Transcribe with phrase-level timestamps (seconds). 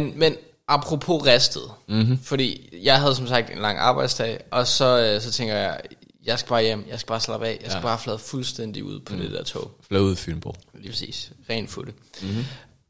[0.00, 0.36] Men, men
[0.68, 2.18] apropos ristet, mm-hmm.
[2.22, 5.80] fordi jeg havde som sagt en lang arbejdsdag, og så, øh, så tænker jeg,
[6.24, 7.82] jeg skal bare hjem, jeg skal bare slappe af, jeg skal Ja.
[7.82, 9.20] bare flade fuldstændig ud på mm.
[9.20, 9.70] det der tog.
[9.88, 10.54] Flå ud Fynbo.
[10.74, 11.32] Lige præcis.
[11.50, 11.92] Ren futte.
[12.22, 12.44] Mm-hmm.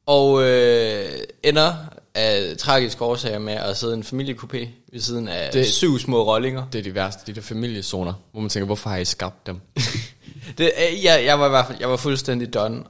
[0.07, 1.75] Og øh, ender
[2.15, 5.99] af tragiske årsager med at sidde i en familiekopé ved siden af det, Det- syv
[5.99, 6.65] små rollinger.
[6.73, 9.61] Det er de værste, de der familiezoner, hvor man tænker, hvorfor har I skabt dem?
[10.59, 12.83] Det, øh, jeg, jeg var i hvert fald jeg var fuldstændig done,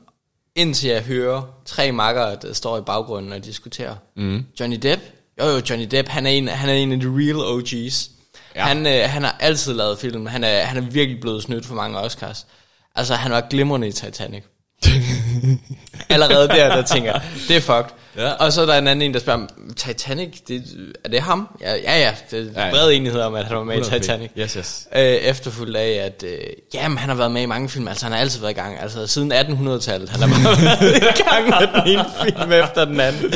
[0.57, 3.97] indtil jeg hører tre makkere, der står i baggrunden og diskuterer.
[4.17, 4.45] Mm.
[4.61, 5.03] Johnny Depp?
[5.41, 8.11] Jo jo, Johnny Depp, han er en, han er en af de real OG's.
[8.55, 8.61] Ja.
[8.61, 8.67] Ja.
[8.67, 10.27] Han, øh, han har altid lavet film.
[10.27, 12.47] Han er, han er virkelig blevet snydt for mange Oscars.
[12.95, 14.43] Altså, han var glimrende i Titanic.
[16.09, 17.91] Allerede der, der tænker det er fucked.
[18.17, 18.31] Ja.
[18.31, 19.47] Og så er der en anden en, der spørger,
[19.77, 20.63] Titanic, det,
[21.05, 21.49] er det ham?
[21.61, 23.99] Ja, ja, ja det er Ja, bred enighed om, at han var med i 100p.
[23.99, 24.31] Titanic.
[24.39, 24.89] Yes, yes.
[24.97, 26.39] Øh, efterfulgt af, at øh,
[26.75, 28.81] jamen, han har været med i mange film, altså han har altid været i gang,
[28.81, 33.01] altså siden 1800-tallet, han har bare været i gang med den ene film efter den
[33.01, 33.35] anden.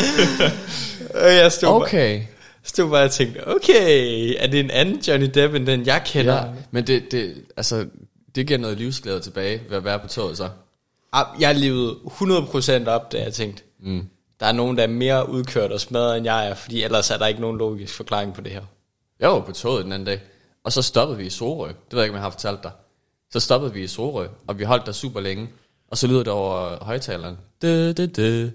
[1.15, 2.17] Og jeg stod, okay.
[2.17, 2.23] Okay.
[2.65, 6.35] stod bare og tænkte, okay, er det en anden Johnny Depp, end den jeg kender?
[6.35, 7.87] Ja, men det, det, altså,
[8.35, 10.49] det giver noget livsglæde tilbage ved at være på toget så.
[11.40, 14.09] Jeg levede 100% op, da jeg tænkte, mm.
[14.40, 17.18] der er nogen, der er mere udkørt og smadret, end jeg er, fordi ellers er
[17.18, 18.63] der ikke nogen logisk forklaring på det her.
[19.21, 20.21] Jeg var på toget den anden dag,
[20.65, 21.68] og så stoppede vi i Sorø.
[21.68, 22.71] Det ved jeg ikke, om jeg har fortalt dig.
[23.30, 25.48] Så stoppede vi i Sorø, og vi holdt der super længe.
[25.88, 27.37] Og så lyder det over højtaleren.
[27.63, 28.48] Dø, dø, dø.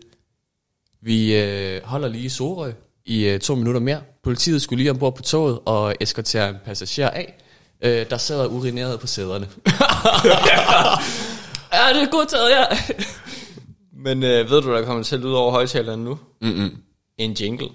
[1.02, 2.72] Vi øh, holder lige i Sorø
[3.06, 4.02] i øh, to minutter mere.
[4.24, 7.38] Politiet skulle lige ombord på toget og eskortere en passager af,
[7.82, 9.48] øh, der sad og urinerede på sæderne.
[11.88, 12.66] ja, det er godt taget, ja.
[13.94, 16.20] Men øh, ved du, der kommer til at lyde over højtaleren nu?
[16.42, 16.78] Mm-mm.
[17.18, 17.70] En jingle.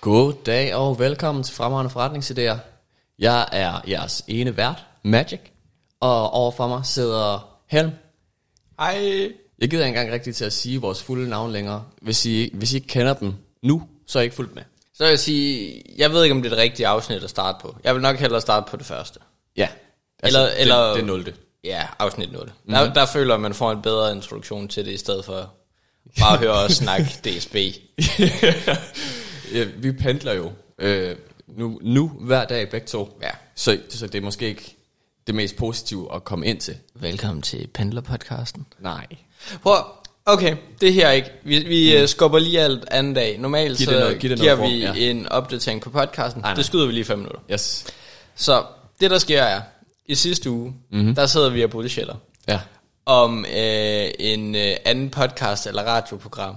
[0.00, 2.71] God dag og velkommen til Fremragende Forretningsidéer.
[3.22, 5.40] Jeg er jeres ene vært, Magic,
[6.00, 7.90] og overfor mig sidder Helm.
[8.80, 8.94] Hej.
[9.58, 11.84] Jeg gider ikke engang rigtig til at sige vores fulde navn længere.
[12.00, 14.62] Hvis I, hvis I ikke kender dem nu, så er I ikke fuldt med.
[14.94, 17.58] Så vil jeg sige, jeg ved ikke, om det er det rigtige afsnit at starte
[17.62, 17.76] på.
[17.84, 19.20] Jeg vil nok hellere starte på det første.
[19.56, 19.68] Ja,
[20.22, 21.34] Eller- det, eller- det er nulte.
[21.64, 22.42] Ja, afsnit 0.
[22.44, 22.74] Mm-hmm.
[22.74, 25.50] Der, der føler man får en bedre introduktion til det, i stedet for
[26.20, 27.54] bare at høre os snakke DSB.
[29.54, 31.16] ja, vi pendler jo øh,
[31.56, 33.18] nu, nu hver dag begge to.
[33.22, 33.30] Ja.
[33.54, 34.76] Så, så det er måske ikke
[35.26, 36.76] det mest positive at komme ind til.
[36.94, 38.66] Velkommen til Pendlerpodcasten.
[38.78, 39.06] Nej.
[39.62, 39.76] Prøv,
[40.26, 41.30] okay, det her ikke.
[41.44, 42.06] Vi, vi mm.
[42.06, 43.38] skubber lige alt anden dag.
[43.38, 44.92] Normalt Giv så noget- giv giver vi ja.
[44.94, 46.42] en opdatering på podcasten.
[46.42, 46.54] nej.
[46.54, 47.40] Det skyder vi lige i 5 minutter.
[47.52, 47.84] Yes.
[48.34, 48.64] Så
[49.00, 49.60] det, der sker er,
[50.06, 51.14] i sidste uge, mm-hmm.
[51.14, 52.14] der sidder vi og bullshitter
[52.48, 52.60] Ja.
[53.06, 56.56] om øh, en øh, anden podcast eller radioprogram.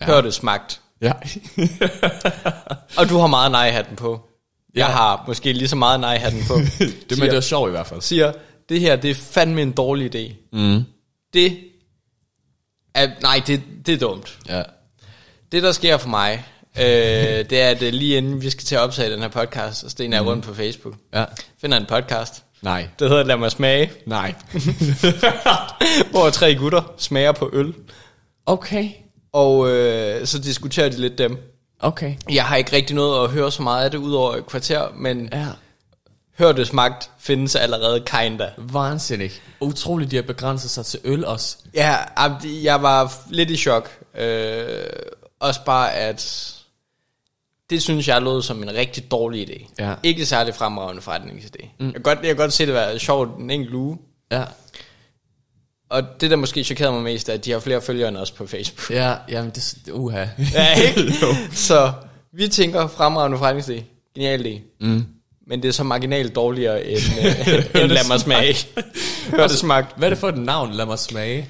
[0.00, 0.06] Ja.
[0.06, 0.12] Ja.
[0.12, 0.80] Hør det smagt.
[1.00, 1.12] Ja.
[2.98, 4.20] Og du har meget nej-hatten på.
[4.74, 4.86] Jeg Ja.
[4.92, 6.54] har måske lige så meget nej-hatten på.
[7.10, 8.00] det, men det var sjovt i hvert fald.
[8.00, 8.32] siger,
[8.68, 10.34] det her, det er fandme en dårlig idé.
[10.52, 10.82] Mm.
[11.34, 11.58] Det
[12.94, 14.38] er, nej, det, det er dumt.
[14.48, 14.62] Ja.
[15.52, 16.44] Det, der sker for mig,
[16.78, 16.82] øh,
[17.50, 19.90] det er, at øh, lige inden vi skal til at optage den her podcast, og
[19.90, 21.24] Sten er rundt på Facebook, Ja.
[21.60, 22.88] finder en podcast, Nej.
[22.98, 24.34] der hedder Lad mig smage, Nej.
[26.10, 27.74] hvor tre gutter smager på øl,
[28.46, 28.88] Okay.
[29.32, 31.38] Og øh, så diskuterer de lidt dem.
[31.80, 32.14] Okay.
[32.30, 34.88] Jeg har ikke rigtig noget at høre så meget af det, ud over et kvarter,
[34.96, 35.46] men Ja.
[36.38, 38.50] hør det smagt findes allerede kinda.
[38.58, 39.42] Vansindigt.
[39.60, 41.56] Utroligt, de har begrænset sig til øl også.
[41.74, 41.96] Ja,
[42.62, 43.90] jeg var lidt i chok.
[44.18, 44.66] Øh,
[45.40, 46.54] også bare, at
[47.70, 49.70] det synes jeg lød som en rigtig dårlig idé.
[49.78, 49.94] Ja.
[50.02, 51.68] Ikke særlig fremragende forretningsidé.
[51.78, 51.86] Mm.
[51.86, 53.98] Jeg, kan godt, jeg kan godt se det være sjovt en enkelt uge.
[54.32, 54.44] Ja.
[55.90, 58.30] Og det, der måske chokerede mig mest, er, at de har flere følgere end os
[58.30, 58.90] på Facebook.
[58.90, 60.24] Ja, jamen det er uha.
[60.54, 61.12] Ja, ikke?
[61.52, 61.92] Så
[62.32, 63.82] vi tænker fremragende forretningsidé.
[64.14, 64.60] Genial idé.
[64.80, 65.04] Mm.
[65.46, 68.56] Men det er så marginalt dårligere end, øh, end lad mig smage.
[69.36, 69.98] Hør det smagt.
[69.98, 70.72] Hvad er det for et navn?
[70.72, 71.48] Lad mig smage.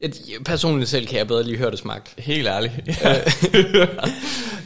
[0.00, 0.10] Jeg,
[0.44, 2.14] personligt selv kan jeg bedre lige høre det smagt.
[2.18, 2.72] Helt ærligt.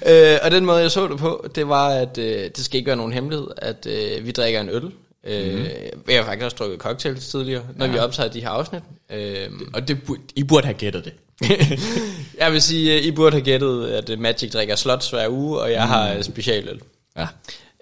[0.07, 2.87] Øh, og den måde, jeg så det på, det var, at øh, det skal ikke
[2.87, 4.93] være nogen hemmelighed, at øh, vi drikker en øl.
[5.29, 5.67] Øh, mm.
[6.07, 7.93] Vi har faktisk også drukket cocktails tidligere, når ja.
[7.93, 8.83] vi optager de her afsnit.
[9.13, 11.13] Øh, Og det, bur- I burde have gættet det.
[12.41, 15.61] jeg vil sige, øh, I burde have gættet, at øh, Magic drikker slots hver uge,
[15.61, 15.91] og jeg mm.
[15.91, 16.81] har øh, specialøl.
[17.17, 17.27] Ja.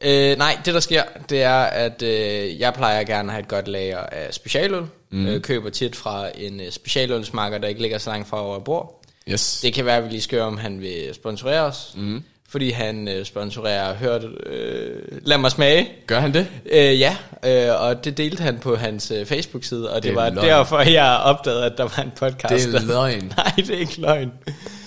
[0.02, 3.48] Øh, nej, det der sker, det er, at øh, jeg plejer gerne at have et
[3.48, 4.82] godt lager af specialøl.
[5.10, 5.26] Mm.
[5.26, 8.64] Øh, køber tit fra en øh, specialølsmarker, der ikke ligger så langt fra, hvor jeg
[8.64, 9.04] bor.
[9.30, 9.60] Yes.
[9.62, 11.92] Det kan være, at vi lige skal om han vil sponsorere os.
[11.96, 12.22] Mm.
[12.48, 15.88] Fordi han øh, sponsorerer Hørt, øh, Lad mig smage.
[16.06, 16.46] Gør han det?
[16.72, 20.30] Øh, ja, øh, og det delte han på hans øh, Facebook-side, og det, Det var
[20.30, 20.46] løgn.
[20.48, 22.66] derfor, jeg opdagede, at der var en podcast.
[22.66, 23.32] Det er løgn.
[23.36, 24.32] Nej, det er ikke løgn.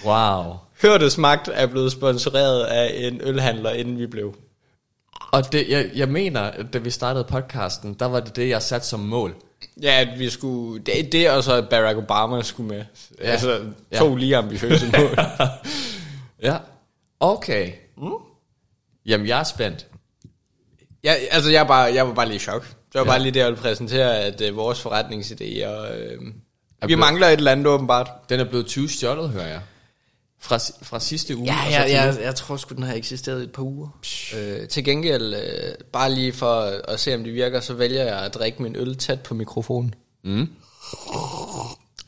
[0.05, 0.53] Wow.
[0.81, 4.35] Hørtes Magt er blevet sponsoreret af en ølhandler, inden vi blev.
[5.31, 8.87] Og det, jeg, jeg mener, da vi startede podcasten, der var det det, jeg satte
[8.87, 9.35] som mål.
[9.81, 10.83] Ja, at vi skulle...
[10.83, 12.83] Det, det og så at Barack Obama skulle med.
[13.23, 13.29] Ja.
[13.31, 13.59] Altså,
[13.97, 14.17] to Ja.
[14.19, 15.17] lige ambitiøse mål.
[16.43, 16.55] Ja.
[17.19, 17.71] Okay.
[17.97, 18.11] Mm.
[19.05, 19.87] Jamen, jeg er spændt.
[21.03, 22.61] ja, altså, jeg, bare, jeg var bare lige i chok.
[22.67, 23.05] Det var ja.
[23.05, 26.31] Bare lige det, jeg ville præsentere, at øh, vores forretningsidé, og, øh, vi
[26.81, 28.09] blevet- mangler et eller andet åbenbart.
[28.29, 29.61] Den er blevet 20 stjålet, hører jeg.
[30.41, 31.45] Fra, fra sidste uge.
[31.45, 33.99] Ja, ja, ja, jeg tror sgu, den har eksisteret i et par uger.
[34.37, 38.19] Øh, til gengæld, øh, bare lige for at, se, om det virker, så vælger jeg
[38.19, 39.95] at drikke min øl tæt på mikrofonen.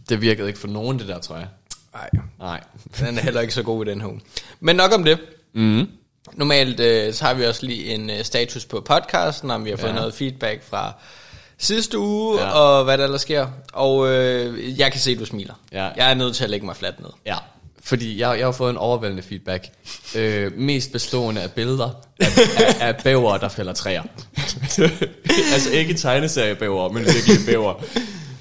[0.09, 1.47] Det virkede ikke for nogen, det der, tror jeg.
[1.93, 2.09] Nej,
[2.39, 2.61] Nej.
[2.99, 4.21] den er heller ikke så god i den her uge.
[4.59, 5.19] Men nok om det.
[5.53, 5.87] Mm.
[6.33, 9.77] Normalt øh, så har vi også lige en øh, status på podcasten, om vi har
[9.77, 9.95] fået ja.
[9.95, 10.93] Noget feedback fra
[11.57, 12.47] sidste uge, ja.
[12.47, 12.51] Ja.
[12.51, 13.47] og hvad der ellers sker.
[13.73, 15.53] Og øh, jeg kan se, at du smiler.
[15.71, 15.89] Ja.
[15.97, 17.09] Jeg er nødt til at lægge mig fladt ned.
[17.25, 17.37] Ja.
[17.83, 19.67] Fordi jeg, jeg har fået en overvældende feedback.
[20.15, 21.89] Øh, mest bestående af billeder
[22.19, 22.27] af,
[22.57, 24.03] af, af bæver, der fælder træer.
[25.53, 27.73] altså ikke tegneseriebæver, men virkelig bæver.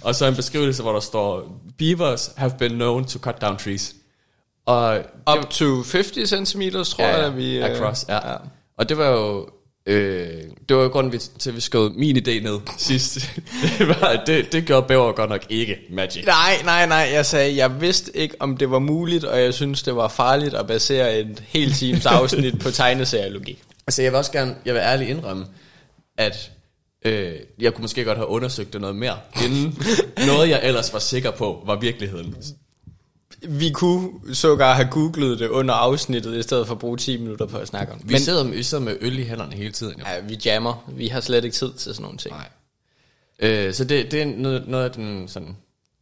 [0.02, 3.94] Og så en beskrivelse, hvor der står, Beavers have been known to cut down trees.
[4.66, 4.98] Og
[5.38, 7.58] Up to 50 cm, tror ja, jeg, at vi...
[7.58, 8.30] øh, across, ja.
[8.30, 8.36] ja.
[8.78, 9.48] Og det var jo...
[9.86, 13.18] Øh, det var jo grunden til, at vi skød min idé ned sidst.
[13.78, 16.24] det, var, det, det gjorde bæver godt nok ikke, Magic.
[16.26, 19.82] Nej, nej, nej, jeg sagde, jeg vidste ikke, om det var muligt, og jeg synes,
[19.82, 23.62] det var farligt at basere en hel times afsnit på tegneserielogik.
[23.86, 25.46] Altså jeg vil også gerne, jeg vil ærligt indrømme,
[26.18, 26.50] at
[27.04, 29.82] øh, jeg kunne måske godt have undersøgt det noget mere, inden
[30.26, 32.36] noget jeg ellers var sikker på, var virkeligheden.
[33.48, 37.46] Vi kunne sågar have googlet det under afsnittet, i stedet for at bruge 10 minutter
[37.46, 38.08] på at snakke om det.
[38.08, 39.98] Vi, Men sidder, vi sidder med øl i hænderne hele tiden.
[39.98, 40.04] Jo.
[40.06, 40.84] ja, vi jammer.
[40.88, 42.34] Vi har slet ikke tid til sådan nogle ting.
[42.34, 42.48] Nej.
[43.38, 45.56] Øh, så det, det er noget, noget af den sådan,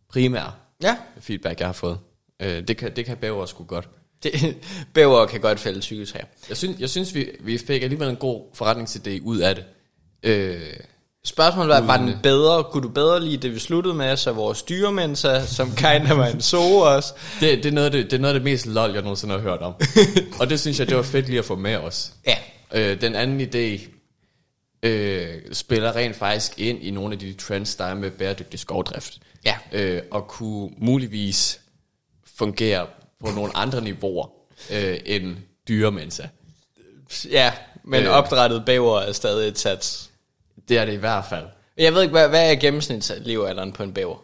[0.08, 0.52] primære
[0.82, 1.98] Ja, feedback, jeg har fået.
[2.40, 3.88] Øh, det, kan, det kan bæver sgu godt.
[4.22, 4.56] det,
[4.94, 6.24] bæver kan godt fælde cykeltræer.
[6.48, 9.64] Jeg synes, jeg synes vi, vi fik alligevel en god forretningsidé ud af det.
[10.22, 10.60] Øh,
[11.24, 12.64] Spørgsmålet var, var den bedre?
[12.64, 16.40] Kunne du bedre lide det, vi sluttede med, så vores dyremænser, som kinda var en
[16.40, 17.14] zoo også?
[17.40, 19.40] det, det, er noget det, det er noget af det mest lol, jeg nogensinde har
[19.40, 19.74] hørt om.
[20.40, 22.12] og det synes jeg, det var fedt lige at få med os.
[22.26, 22.36] Ja.
[22.72, 23.88] Øh, den anden idé
[24.82, 29.18] øh, spiller rent faktisk ind i nogle af de trends, der er med bæredygtig skovdrift.
[29.44, 29.56] Ja.
[29.72, 31.60] Øh, og kunne muligvis
[32.36, 32.86] fungere
[33.24, 34.26] på nogle andre niveauer
[34.70, 35.36] øh, end
[35.68, 36.22] dyremensa.
[37.30, 37.52] Ja,
[37.84, 38.10] men Øh.
[38.10, 40.07] opdrettet bæver er stadig et sats.
[40.68, 41.44] Det er det i hvert fald.
[41.78, 44.16] Jeg ved ikke, hvad, hvad er gennemsnitslevealderen på en bæver?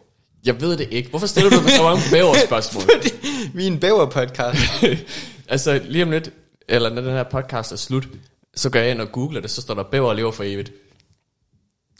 [0.45, 1.09] Jeg ved det ikke.
[1.09, 2.83] Hvorfor stiller du mig så mange bæverspørgsmål?
[3.55, 4.85] Vi er en bæver-podcast.
[5.53, 6.29] altså lige om lidt,
[6.67, 8.07] eller når den her podcast er slut,
[8.55, 10.71] så går jeg ind og googler det, så står der bæver lever for evigt.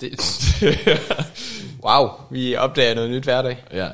[0.02, 0.20] Det,
[1.86, 3.64] wow, vi opdager noget nyt hver dag.
[3.74, 3.90] Ja.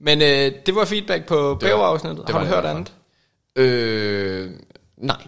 [0.00, 2.28] Men øh, det var feedback på bæverafsnittet.
[2.28, 2.92] Har du hørt andet?
[3.56, 4.50] Øh,
[4.96, 5.22] nej.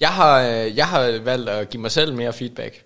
[0.00, 2.85] Jeg har, øh, jeg har valgt at give mig selv mere feedback.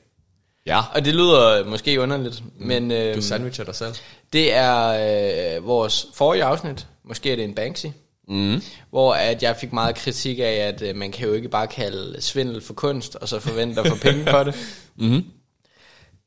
[0.67, 0.81] Ja.
[0.95, 3.95] Og det lyder måske underligt, men øh, Du sandwicher dig selv.
[4.33, 6.87] det er øh, vores forrige afsnit.
[7.05, 7.87] Måske er det en Banksy.
[8.29, 8.63] Mm.
[8.91, 12.23] Hvor at jeg fik meget kritik af, at øh, man kan jo ikke bare kalde
[12.23, 14.55] svindel for kunst, og så forvente at få penge for det.
[14.97, 15.25] Mm.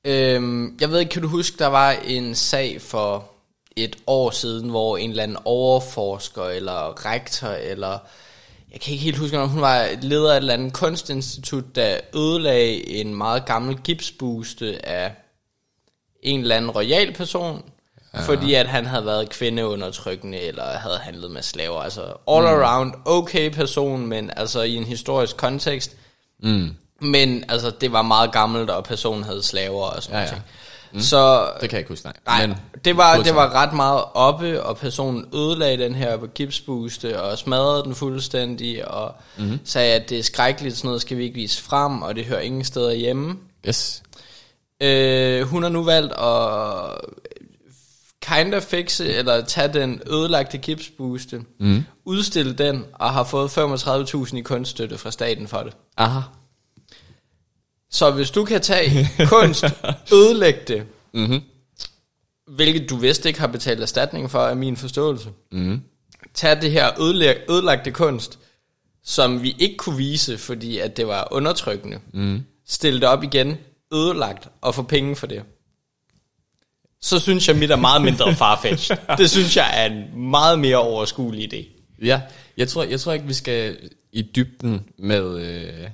[0.05, 3.29] Øhm, jeg ved ikke, kan du huske, der var en sag for
[3.75, 7.99] et år siden, hvor en eller anden overforsker, eller rektor, eller
[8.73, 11.97] jeg kan ikke helt huske, om hun var leder af et eller andet kunstinstitut, der
[12.15, 15.15] ødelagde en meget gammel gipsbuste af
[16.21, 17.63] en eller anden royal person,
[18.13, 18.21] ja.
[18.21, 21.81] fordi at han havde været kvindeundertrykkende, eller havde handlet med slaver.
[21.81, 22.63] Altså all mm.
[22.63, 25.95] around okay person, men altså i en historisk kontekst.
[26.39, 26.75] Mm.
[26.99, 30.31] Men altså, det var meget gammelt, og personen havde slaver og sådan Ja, ja, ja.
[30.31, 30.43] noget.
[30.91, 30.99] Mm.
[30.99, 32.13] Så Det kan jeg ikke huske, nej.
[32.25, 37.21] nej, Men, det, var, det var ret meget oppe, og personen ødelagde den her gipsbuste,
[37.21, 39.45] og smadrede den fuldstændig, og Mhm.
[39.45, 39.59] mm-hmm.
[39.65, 42.39] sagde, at det er skrækkeligt, sådan noget skal vi ikke vise frem, og det hører
[42.39, 43.35] ingen steder hjemme.
[43.67, 44.03] Yes.
[44.81, 46.97] Øh, hun har nu valgt at
[48.21, 51.83] kinda fixe, eller tage den ødelagte gipsbuste, mm.
[52.05, 55.73] udstille den, og har fået 35.000 i kunststøtte fra staten for det.
[55.97, 56.19] Aha.
[57.91, 59.65] Så hvis du kan tage kunst,
[60.13, 61.41] ødelægge det, Mhm.
[62.55, 65.29] Hvilket du vidste ikke har betalt erstatning for, er min forståelse.
[65.51, 65.81] Mhm.
[66.33, 68.39] Tag det her ødelæg, ødelagte kunst,
[69.03, 71.99] som vi ikke kunne vise, fordi at det var undertrykkende.
[72.13, 72.43] Mhm.
[72.67, 73.57] Stil det op igen,
[73.93, 75.43] ødelagt, og få penge for det.
[77.01, 78.97] Så synes jeg, mit er meget mindre farfetched.
[79.17, 81.65] Det synes jeg er en meget mere overskuelig idé.
[82.05, 82.21] Ja,
[82.57, 83.77] jeg tror, jeg tror ikke, vi skal
[84.11, 85.89] i dybden med, øh,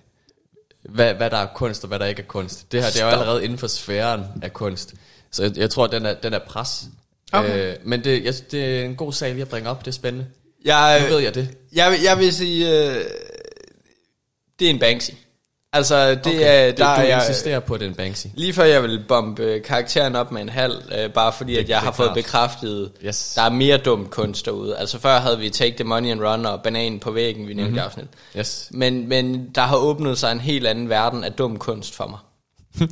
[0.89, 2.71] hvad, hvad der er kunst og hvad der ikke er kunst.
[2.71, 4.93] Det her det er jo allerede inden for sfæren af kunst.
[5.31, 6.83] Så jeg, jeg tror, den er, den er pres.
[7.31, 7.69] Okay.
[7.71, 9.95] Øh, men det, jeg, det er en god sag lige at bringe op, det er
[9.95, 10.27] spændende.
[10.65, 11.49] Jeg, Nu ved jeg det.
[11.73, 13.03] jeg, jeg vil sige, øh,
[14.59, 15.11] det er en Banksy.
[15.73, 16.39] Altså, det Okay.
[16.41, 18.25] er, det, der du jeg, insisterer på, at det er en Banksy.
[18.33, 21.67] lige før jeg vil bombe karakteren op med en halv, øh, bare fordi, at jeg
[21.67, 22.15] det har er fået klart.
[22.15, 23.31] bekræftet, Yes.
[23.35, 24.77] der er mere dum kunst derude.
[24.77, 27.63] Altså, før havde vi Take the Money and Run og Bananen på væggen, vi nævnte
[27.69, 27.77] mm-hmm.
[27.77, 28.07] i afsnit.
[28.37, 28.67] Yes.
[28.71, 32.19] Men, men der har åbnet sig en helt anden verden af dum kunst for mig.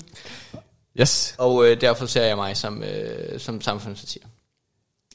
[1.02, 1.36] Yes.
[1.38, 4.24] Og øh, derfor ser jeg mig som, øh, som samfundssatire.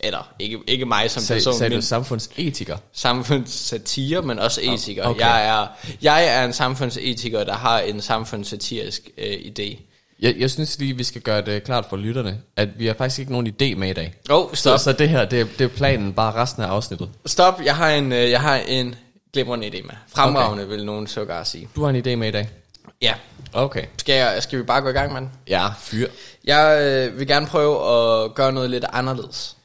[0.01, 2.77] Eller, ikke, ikke mig som Sag, person, sagde du samfundsetiker?
[2.93, 5.05] samfundssatire, men også etiker.
[5.07, 5.21] okay.
[5.21, 5.67] Jeg, er,
[6.03, 9.77] jeg er en samfundsetiker, der har en samfundssatirisk øh, idé.
[10.21, 13.19] Jeg, jeg synes lige, vi skal gøre det klart for lytterne, at vi har faktisk
[13.19, 14.15] ikke nogen idé med i dag.
[14.31, 14.79] Oh, Så, stop.
[14.79, 17.09] så det her, det, er- det er planen bare resten af afsnittet.
[17.27, 18.95] Stop, jeg har en, øh, jeg har en
[19.33, 19.95] glimrende idé med.
[20.09, 20.75] Fremragende, okay.
[20.77, 21.69] vil nogen sågar sige.
[21.77, 22.49] Du har en idé med i dag?
[23.03, 23.15] Ja,
[23.55, 23.85] Okay.
[23.99, 25.31] skal, jeg, skal vi bare gå i gang med den?
[25.49, 26.09] Ja, fyr.
[26.45, 27.75] Jeg øh, vil gerne prøve
[28.25, 29.57] at gøre noget lidt anderledes.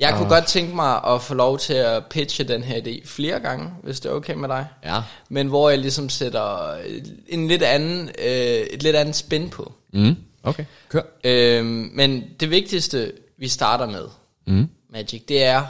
[0.00, 0.28] Jeg kunne Ah.
[0.30, 4.00] godt tænke mig at få lov til at pitche den her idé flere gange, hvis
[4.00, 4.66] det er okay med dig.
[4.84, 5.02] Ja.
[5.28, 9.72] Men hvor jeg ligesom sætter øh, en lidt anden, øh, et lidt andet spin på.
[9.92, 10.16] Mm.
[10.42, 11.02] Okay, kør.
[11.24, 14.04] Øh, men det vigtigste, vi starter med,
[14.46, 14.68] Mm.
[14.92, 15.66] Magic, det er,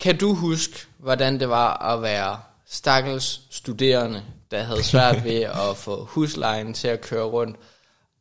[0.00, 4.22] kan du huske, hvordan det var at være stakkels studerende,
[4.54, 7.56] der havde svært ved at få huslejen til at køre rundt,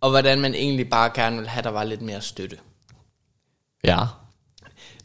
[0.02, 2.58] og hvordan man egentlig bare gerne ville have, der var lidt mere støtte?
[3.84, 4.00] Ja.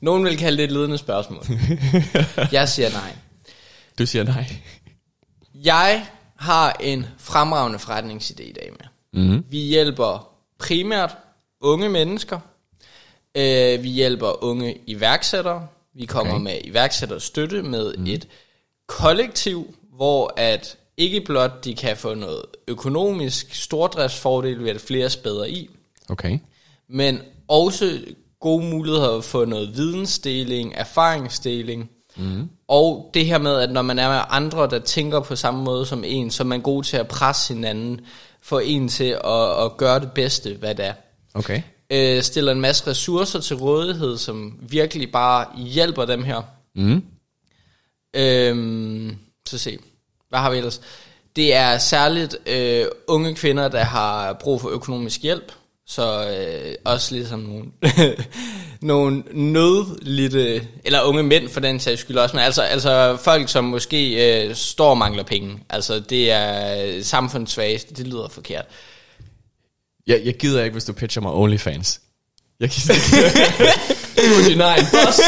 [0.01, 1.45] Nogen vil kalde det et ledende spørgsmål.
[2.53, 3.17] Jeg siger nej.
[3.99, 4.47] Du siger nej.
[5.55, 6.07] Jeg
[6.37, 9.23] har en fremragende forretningsidé i dag med.
[9.23, 9.45] Mm.
[9.51, 11.17] Vi hjælper primært
[11.61, 12.41] unge mennesker.
[13.35, 15.67] Øh, vi hjælper unge iværksættere.
[15.95, 16.43] Vi kommer okay.
[16.43, 18.07] med iværksætterstøtte med mm.
[18.07, 18.29] et
[18.89, 25.45] kollektiv, hvor at ikke blot de kan få noget økonomisk stordriftsfordel ved at flere spæder
[25.45, 25.71] i,
[26.09, 26.39] Okay.
[26.89, 28.01] men også
[28.41, 32.49] gode muligheder for noget vidensdeling, erfaringsdeling, mm.
[32.69, 35.87] og det her med, at når man er med andre, der tænker på samme måde
[35.87, 38.01] som en, så er man god til at presse hinanden,
[38.41, 40.93] få en til at, at gøre det bedste, hvad det er.
[41.35, 41.63] Okay.
[41.91, 46.43] Øh, stiller en masse ressourcer til rådighed, som virkelig bare hjælper dem her.
[46.75, 47.03] Mm.
[48.17, 49.17] Øhm,
[49.49, 49.79] så se,
[50.29, 50.81] hvad har vi ellers?
[51.37, 55.53] Det er særligt øh, unge kvinder, der har brug for økonomisk hjælp.
[55.87, 57.65] Så øh, også ligesom nogle,
[58.81, 63.65] nogle nødlidte, eller unge mænd for den sags skyld også, men altså, altså folk, som
[63.65, 65.59] måske øh, står og mangler penge.
[65.71, 68.65] Altså det er øh, samfundssvageste, det lyder forkert.
[70.07, 72.01] Jeg, jeg gider ikke, hvis du pitcher mig OnlyFans.
[72.61, 73.33] Jeg gider ikke.
[74.29, 75.21] du er din egen boss.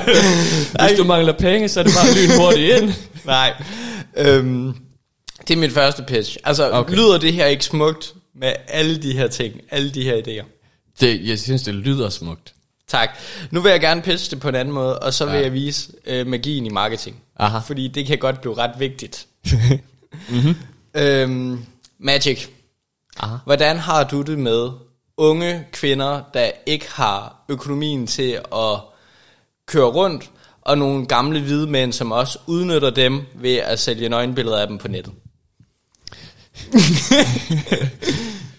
[0.88, 2.92] hvis du mangler penge, så er det bare lyn hurtigt ind.
[3.24, 3.52] Nej.
[4.16, 4.74] Øhm,
[5.48, 6.36] det er mit første pitch.
[6.44, 6.94] Altså, Okay.
[6.94, 10.46] lyder det her ikke smukt med alle de her ting, alle de her idéer?
[11.00, 12.54] Det, jeg synes, det lyder smukt.
[12.88, 13.08] Tak.
[13.50, 15.40] Nu vil jeg gerne pitche det på en anden måde, og så vil ja.
[15.40, 17.16] jeg vise øh, magien i marketing.
[17.38, 17.58] Aha.
[17.58, 19.26] Fordi det kan godt blive ret vigtigt.
[20.28, 20.54] mm-hmm.
[21.02, 21.64] øhm,
[21.98, 22.46] Magic.
[23.20, 23.36] Aha.
[23.44, 24.70] Hvordan har du det med
[25.16, 28.80] unge kvinder, der ikke har økonomien til at
[29.66, 30.30] køre rundt,
[30.62, 34.78] og nogle gamle hvide mænd, som også udnytter dem ved at sælge nøgenbilleder af dem
[34.78, 35.12] på nettet?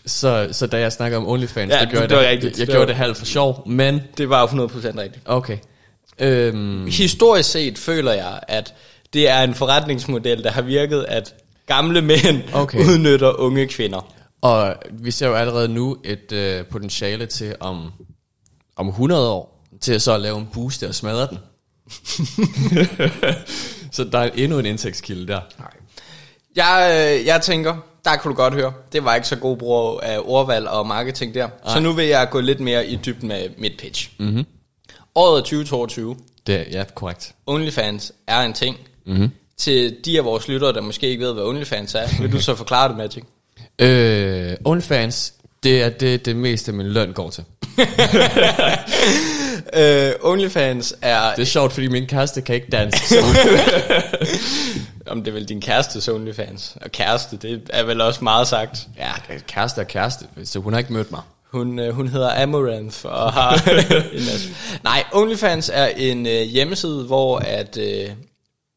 [0.06, 2.52] Så, så da jeg snakker om OnlyFans, Ja, det gjorde det jeg, det, rigtigt.
[2.54, 4.54] jeg, jeg Det gjorde det halvt for sjov, men Det var 100%
[5.00, 5.22] rigtigt.
[5.26, 5.58] okay.
[6.20, 8.74] Øhm, Historisk set føler jeg, at
[9.14, 11.36] det er en forretningsmodel, der har virket, at
[11.68, 12.80] gamle mænd Okay.
[12.90, 14.14] udnytter unge kvinder.
[14.42, 17.92] og vi ser jo allerede nu et øh, potentiale til om,
[18.76, 21.38] om 100 år, til så at lave en booster og smadre den.
[23.92, 25.40] så der er endnu en indtægtskilde der.
[26.56, 27.76] Jeg, øh, jeg tænker,
[28.06, 31.34] der kunne du godt høre, det var ikke så god brug af ordvalg og marketing
[31.34, 31.50] der.
[31.74, 34.10] Så nu vil jeg gå lidt mere i dybden med mit pitch.
[34.20, 34.46] Mm-hmm.
[35.16, 36.16] Året er 2022.
[36.48, 37.36] Det ja, korrekt.
[37.46, 38.78] OnlyFans er en ting.
[39.06, 39.30] Mm-hmm.
[39.58, 42.56] Til de af vores lyttere, der måske ikke ved, hvad OnlyFans er, vil du så
[42.56, 43.24] forklare det, Magic?
[43.80, 47.44] Øh, OnlyFans, det er det, det meste af min løn går til.
[49.76, 51.36] Øh, OnlyFans er...
[51.36, 53.16] Det er sjovt, fordi min kæreste kan ikke danse.
[55.08, 56.78] Om det er vel din kærestes OnlyFans.
[56.82, 58.88] Og kæreste, det er vel også meget sagt.
[58.98, 59.12] ja,
[59.48, 61.22] kæreste er kæreste, så hun har ikke mødt mig.
[61.52, 63.70] Hun, øh, hun hedder Amaranth og har.
[64.84, 68.10] Nej, OnlyFans er en øh, hjemmeside, hvor at øh,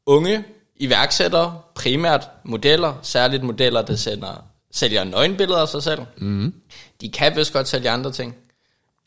[0.07, 0.45] unge
[0.77, 6.01] iværksættere, primært modeller, særligt modeller, der sender, sælger nøgenbilleder af sig selv.
[6.17, 6.55] Mm.
[7.01, 8.35] De kan vist godt sælge andre ting.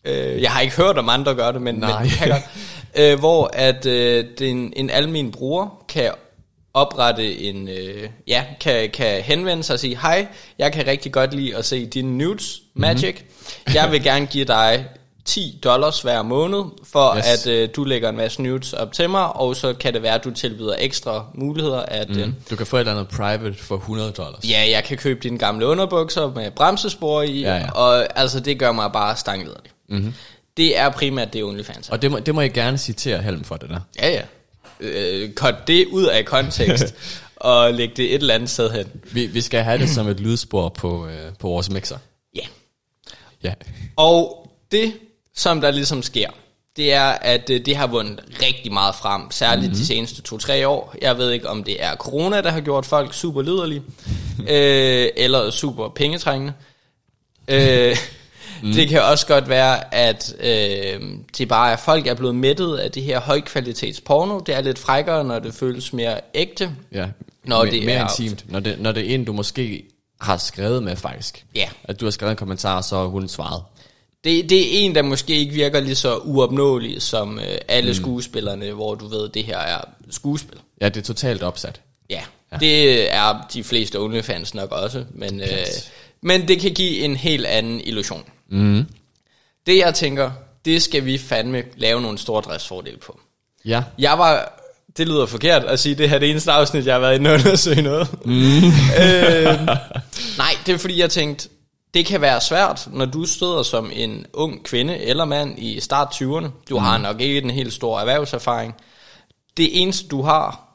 [0.06, 2.03] Øh, jeg har ikke hørt om andre gøre det, men, men Nej.
[2.03, 2.44] de kan godt.
[2.96, 6.12] Øh, hvor at øh, den, en almen bruger kan
[6.74, 10.27] oprette en, øh, ja, kan, kan henvende sig og sige, hej,
[10.60, 13.15] jeg kan rigtig godt lide at se dine nudes, Magic.
[13.20, 13.74] Mm-hmm.
[13.75, 14.86] jeg vil gerne give dig
[15.25, 17.46] 10 dollars hver måned, for yes.
[17.48, 20.15] At øh, du lægger en masse nudes op til mig, og så kan det være,
[20.15, 22.36] at du tilbyder ekstra muligheder, at øh, Mm.
[22.50, 24.44] Du kan få et eller andet private for 100 dollars.
[24.50, 27.72] ja, jeg kan købe dine gamle underbukser med bremsespor i, Ja, ja.
[27.72, 29.72] og altså det gør mig bare stanglederlig.
[29.89, 30.13] Mm-hmm.
[30.58, 31.89] Det er primært det OnlyFans.
[31.89, 33.79] Og det må, det må jeg gerne citere Helm for det der.
[34.00, 34.22] Ja, ja.
[34.79, 36.96] Øh, cut det ud af kontekst,
[37.36, 38.86] og læg det et eller andet sted hen.
[39.12, 41.98] Vi, vi skal have det som et lydspor på, øh, på vores mixer.
[42.36, 42.41] Ja.
[43.43, 43.53] Ja.
[43.96, 44.93] Og det,
[45.36, 46.29] som der ligesom sker,
[46.77, 49.79] det er, at øh, det har vundet rigtig meget frem, særligt mm-hmm.
[49.79, 50.96] de seneste to-tre år.
[51.01, 53.81] Jeg ved ikke, om det er corona, der har gjort folk super liderlige,
[54.39, 56.53] øh, eller super pengetrængende.
[57.48, 57.98] Øh,
[58.63, 58.74] mm.
[58.74, 61.01] Det kan også godt være, at øh,
[61.38, 64.39] det bare er, folk er blevet mættet af det her højkvalitets porno.
[64.39, 66.72] Det er lidt frækkere, når det føles mere ægte.
[66.94, 67.08] ja.
[67.44, 68.51] Når mere, det mere er- intimt.
[68.51, 69.84] Når det, når det er en, du måske
[70.22, 71.46] har skrevet med faktisk.
[71.56, 71.70] Ja.
[71.84, 73.63] At du har skrevet en kommentar, så har hun svaret.
[74.24, 77.94] Det, det er en, der måske ikke virker lige så uopnåelig som øh, alle mm.
[77.96, 80.58] skuespillerne, hvor du ved, det her er skuespil.
[80.82, 81.82] Ja, det er totalt opsat.
[82.10, 82.58] Ja, ja.
[82.58, 85.48] det er de fleste OnlyFans nok også, men, øh,
[86.22, 88.24] men det kan give en helt anden illusion.
[88.51, 88.86] Mm.
[89.65, 90.32] Det jeg tænker,
[90.65, 93.20] det skal vi fandme lave nogle store driftsfordele på.
[93.65, 93.84] Ja.
[93.98, 94.60] Jeg var,
[94.98, 97.29] det lyder forkert at sige, det her er det eneste afsnit, jeg har været inde
[97.29, 98.25] og undersøge noget.
[98.25, 98.32] Mm.
[99.01, 99.65] øh,
[100.38, 101.50] nej, det er fordi, jeg tænkte,
[101.94, 106.08] det kan være svært, når du støder som en ung kvinde eller mand i start
[106.13, 106.48] 20'erne.
[106.70, 106.84] Du mm.
[106.84, 108.75] har nok ikke den helt store erhvervserfaring.
[109.58, 110.68] Det eneste, du har,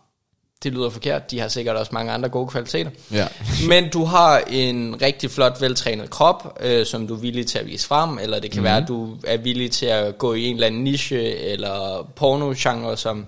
[0.64, 2.90] det lyder forkert, de har sikkert også mange andre gode kvaliteter.
[3.12, 3.26] Ja.
[3.68, 7.66] Men du har en rigtig flot, veltrænet krop, øh, som du er villig til at
[7.66, 8.64] vise frem, eller det kan mm.
[8.64, 12.96] være, at du er villig til at gå i en eller anden niche, eller porno-genre,
[12.96, 13.26] som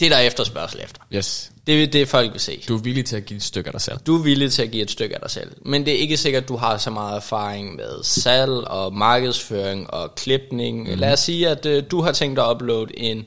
[0.00, 1.00] det er der efterspørgsel efter.
[1.14, 1.52] Yes.
[1.66, 2.64] Det er det, folk vil se.
[2.68, 3.98] Du er villig til at give et stykke af dig selv.
[3.98, 5.52] Du er villig til at give et stykke af dig selv.
[5.62, 9.90] Men det er ikke sikkert, at du har så meget erfaring med salg og markedsføring
[9.90, 10.90] og klipning.
[10.90, 10.98] Mm.
[10.98, 13.26] Lad os sige, at øh, du har tænkt dig at uploade en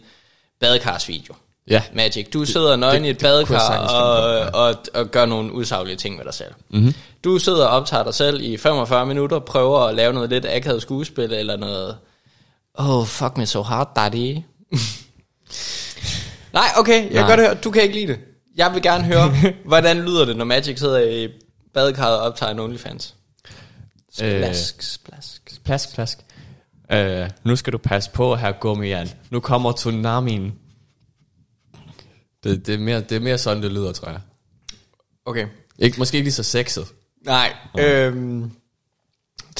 [0.60, 1.34] badekarsvideo.
[1.72, 1.82] Ja.
[1.94, 2.28] Magic.
[2.34, 5.96] Du sidder nøgen det- i et badekar sagtens finde og, og, og gør nogle usaglige
[5.96, 6.52] ting med dig selv.
[6.70, 6.80] Mhm.
[6.80, 6.94] Mm-hmm.
[7.24, 10.82] Du sidder og optager dig selv i 45 minutter, prøver at lave noget lidt akavet
[10.82, 11.98] skuespil, eller noget,
[12.74, 14.38] oh, fuck me so hard, daddy.
[16.54, 17.30] Nej, okay, jeg kan Nej.
[17.30, 18.20] godt høre, du kan ikke lide det.
[18.58, 19.34] Jeg vil gerne høre,
[19.66, 21.28] hvordan lyder det, når Magic sidder i
[21.74, 23.16] badekarret og optager en OnlyFans?
[24.14, 25.42] Splask, splask.
[25.66, 26.18] Plask, plask.
[26.92, 29.10] Øh, nu skal du passe på her, gummian.
[29.30, 30.54] Nu kommer tsunamien.
[32.44, 34.20] Det, det, er mere, det er mere sådan, det lyder, tror jeg.
[35.26, 35.48] Okay.
[35.80, 36.88] Ikke, måske ikke lige så sexet.
[37.26, 38.52] Nej, øhm,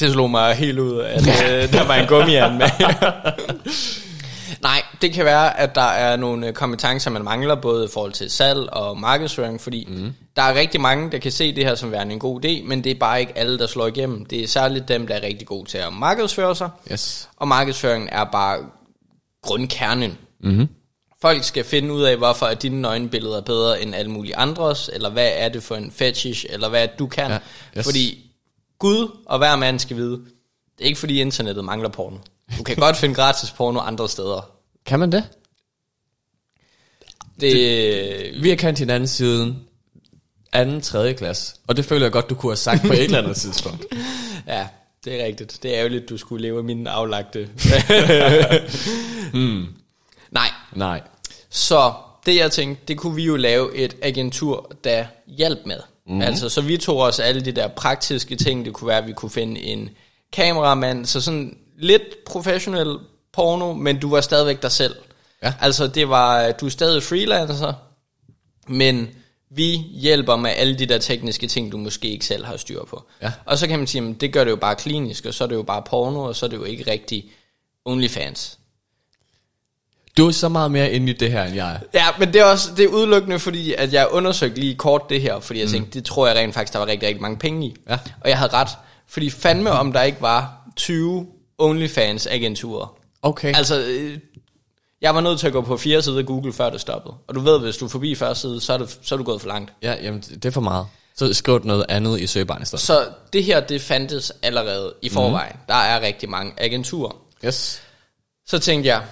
[0.00, 2.66] det slog mig helt ud, at øh, der var en gummian med.
[4.62, 8.12] Nej, det kan være, at der er nogle øh, kompetencer, man mangler, både i forhold
[8.12, 10.12] til salg og markedsføring, fordi mm.
[10.36, 12.84] der er rigtig mange, der kan se det her som værende en god idé, men
[12.84, 14.24] det er bare ikke alle, der slår igennem.
[14.26, 17.28] Det er særligt dem, der er rigtig gode til at markedsføre sig, Yes.
[17.36, 18.58] og markedsføringen er bare
[19.42, 20.18] grundkernen.
[20.40, 20.68] Mm-hmm.
[21.22, 25.10] Folk skal finde ud af, hvorfor er dine nøgenbilleder bedre end alle mulige andres, eller
[25.10, 27.30] hvad er det for en fetish, eller hvad er det, du kan.
[27.30, 27.38] Ja,
[27.78, 27.84] yes.
[27.84, 28.30] Fordi
[28.78, 30.10] Gud og hver mand skal vide,
[30.78, 32.16] det er ikke fordi internettet mangler porno.
[32.58, 34.50] Du kan godt finde gratis porno andre steder.
[34.86, 35.24] Kan man det?
[37.40, 39.56] Det, Vi har kendt hinanden siden
[40.52, 41.54] anden, tredje klasse.
[41.66, 43.84] Og det føler jeg godt, du kunne have sagt på et eller andet tidspunkt.
[44.46, 44.66] ja,
[45.04, 45.58] det er rigtigt.
[45.62, 47.48] Det er ærgerligt, du skulle leve af mine aflagte.
[49.32, 49.66] hmm.
[50.30, 51.00] Nej, Nej.
[51.52, 51.92] Så
[52.26, 55.78] det jeg tænkte, det kunne vi jo lave et agentur, der hjalp med.
[56.06, 56.20] Mm.
[56.20, 58.64] Altså, så vi tog os alle de der praktiske ting.
[58.64, 59.90] Det kunne være, at vi kunne finde en
[60.32, 61.06] kameramand.
[61.06, 62.98] Så sådan lidt professionel
[63.32, 64.96] porno, men du var stadigvæk dig selv.
[65.42, 65.54] Ja.
[65.60, 67.72] Altså, det var, du er stadig freelancer,
[68.68, 69.10] men
[69.50, 73.02] vi hjælper med alle de der tekniske ting, du måske ikke selv har styr på.
[73.22, 73.32] Ja.
[73.44, 75.48] Og så kan man sige, at det gør det jo bare klinisk, og så er
[75.48, 77.30] det jo bare porno, og så er det jo ikke rigtig
[77.84, 78.58] OnlyFans.
[80.16, 81.78] Du er så meget mere inde i det her, end jeg er.
[81.94, 85.20] Ja, men det er også det er udelukkende, fordi at jeg undersøgte lige kort det
[85.20, 87.66] her, fordi jeg tænkte, det tror jeg rent faktisk, der var rigtig, rigtig mange penge
[87.66, 87.76] i.
[87.88, 87.98] Ja.
[88.20, 88.68] Og jeg havde ret,
[89.08, 91.26] fordi fandme om der ikke var 20
[91.58, 92.96] OnlyFans-agenturer.
[93.22, 93.56] Okay.
[93.56, 94.18] Altså, øh,
[95.02, 97.14] jeg var nødt til at gå på fire sider af Google, før det stoppede.
[97.28, 99.24] Og du ved, hvis du er forbi første side, så er, det, så er du
[99.24, 99.72] gået for langt.
[99.82, 100.86] Ja, jamen, det er for meget.
[101.16, 102.80] Så skriv noget andet i søgebaren i stedet.
[102.80, 105.52] Så det her, det fandtes allerede i forvejen.
[105.54, 105.60] Mm.
[105.68, 107.16] Der er rigtig mange agenturer.
[107.44, 107.82] Yes.
[108.46, 109.02] Så tænkte jeg,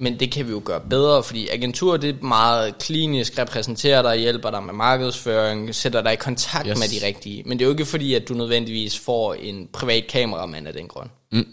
[0.00, 4.16] men det kan vi jo gøre bedre, fordi agenturer det er meget klinisk, repræsenterer dig,
[4.16, 6.78] hjælper dig med markedsføring, sætter dig i kontakt Yes.
[6.78, 6.78] yes.
[6.78, 7.42] med de rigtige.
[7.46, 10.88] Men det er jo ikke fordi, at du nødvendigvis får en privat kameramand af den
[10.88, 11.08] grund.
[11.32, 11.46] Mm.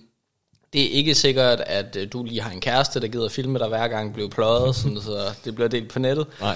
[0.74, 3.68] Det er ikke sikkert, at øh, du lige har en kæreste, der gider filme dig
[3.68, 6.28] hver gang bliver pløjet, sådan, så det bliver delt på nettet.
[6.42, 6.56] Nej.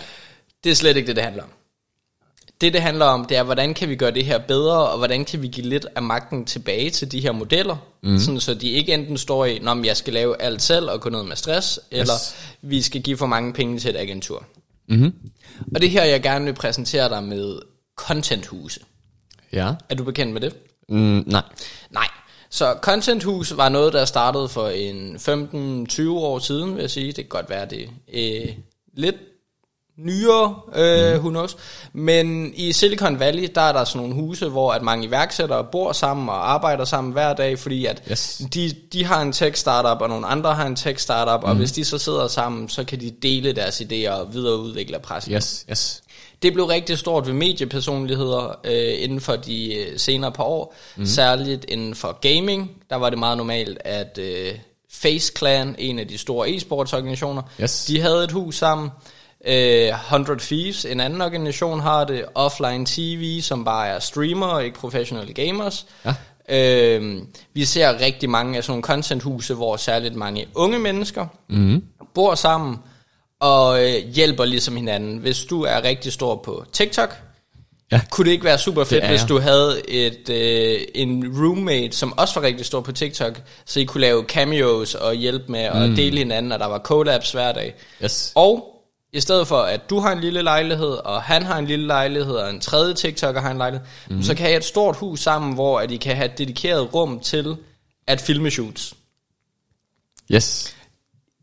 [0.64, 1.50] Det er slet ikke det, det handler om.
[2.62, 5.26] Det, det handler om, det er, hvordan kan vi gøre det her bedre, og hvordan
[5.26, 8.20] kan vi give lidt af magten tilbage til de her modeller, mm.
[8.20, 11.10] sådan, så de ikke enten står i, når jeg skal lave alt selv og gå
[11.10, 12.00] ned med stress, yes.
[12.00, 12.14] eller
[12.62, 14.46] vi skal give for mange penge til et agentur.
[14.90, 15.14] Mm-hmm.
[15.76, 17.60] Og det her, jeg gerne vil præsentere dig med
[17.96, 18.80] contenthuse.
[19.54, 19.74] Ja.
[19.90, 20.56] Er du bekendt med det?
[20.90, 21.44] Mm, nej.
[21.92, 22.08] Nej.
[22.50, 27.08] Så Contenthus var noget, der startede for en 15-20 år siden, vil jeg sige.
[27.08, 28.56] Det kan godt være, det øh,
[28.94, 29.16] lidt
[29.98, 31.20] nyere, øh, mm.
[31.20, 31.58] who knows.
[31.94, 35.92] Men i Silicon Valley, der er der sådan nogle huse, hvor at mange iværksættere bor
[35.92, 38.42] sammen og arbejder sammen hver dag, fordi at Yes.
[38.54, 41.50] de, de har en tech startup, og nogle andre har en tech startup, mm.
[41.50, 45.34] og hvis de så sidder sammen, så kan de dele deres idéer og videreudvikle pressen.
[45.34, 46.02] Yes, yes.
[46.44, 50.76] Det blev rigtig stort ved mediepersonligheder øh, inden for de øh, senere par år.
[50.96, 51.06] Mm.
[51.06, 54.54] Særligt inden for gaming, der var det meget normalt, at øh,
[54.94, 57.86] Face Clan, en af de store e-sportsorganisationer, Yes.
[57.86, 58.90] de havde et hus sammen.
[59.48, 62.26] Øh, 100 Thieves, en anden organisation, har det.
[62.36, 65.86] Offline TV, som bare er streamere, ikke professionelle gamers.
[66.06, 66.14] Ja.
[66.50, 67.22] Øh,
[67.54, 71.84] vi ser rigtig mange af sådan nogle contenthuse, hvor særligt mange unge mennesker mm.
[72.14, 72.78] bor sammen
[73.40, 75.18] og øh, hjælper ligesom hinanden.
[75.18, 77.18] Hvis du er rigtig stor på TikTok,
[77.92, 78.02] Ja.
[78.12, 82.40] kunne det ikke være super fedt, hvis du havde et, øh, en roommate, som også
[82.40, 85.96] var rigtig stor på TikTok, så I kunne lave cameos og hjælpe med at mm.
[85.96, 87.76] dele hinanden, og der var collabs hver dag.
[88.04, 88.32] Yes.
[88.36, 88.81] Og
[89.14, 92.36] i stedet for, at du har en lille lejlighed, og han har en lille lejlighed,
[92.36, 94.24] og en tredje TikToker har en lejlighed, mm.
[94.24, 96.94] så kan I have et stort hus sammen, hvor at I kan have et dedikeret
[96.94, 97.58] rum til
[98.08, 98.94] at filme shoots.
[100.32, 100.76] Yes.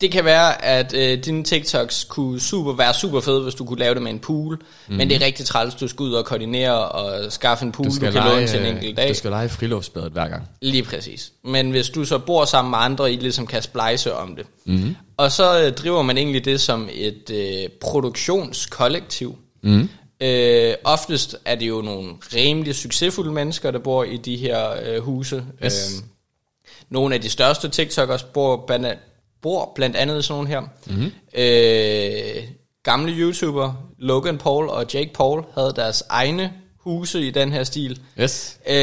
[0.01, 3.79] Det kan være, at øh, dine TikToks kunne super, være super fede, hvis du kunne
[3.79, 4.59] lave det med en pool,
[4.89, 4.97] mm.
[4.97, 8.07] men det er rigtig træls, du skal ud og koordinere og skaffe en pool, du,
[8.07, 9.09] du kan låne til en enkelt dag.
[9.09, 10.49] Du skal lege friluftsbadet hver gang.
[10.63, 11.33] Lige præcis.
[11.45, 14.47] Men hvis du så bor sammen med andre, I ligesom kan splice om det.
[14.65, 14.97] Mm.
[15.17, 19.39] Og så øh, driver man egentlig det som et øh, produktionskollektiv.
[19.63, 19.89] Mm.
[20.21, 24.99] Øh, oftest er det jo nogle rimelig succesfulde mennesker, der bor i de her øh,
[25.03, 25.45] huse.
[25.65, 25.95] Yes.
[25.97, 26.05] Øh,
[26.91, 28.87] nogle af de største TikTokers bor blandt,
[29.43, 30.61] bor blandt andet sådan nogle her.
[30.87, 31.13] Mm-hmm.
[31.35, 32.43] Øh,
[32.83, 38.01] gamle YouTuber, Logan Paul og Jake Paul, havde deres egne huse i den her stil.
[38.21, 38.59] Yes.
[38.69, 38.75] Øh,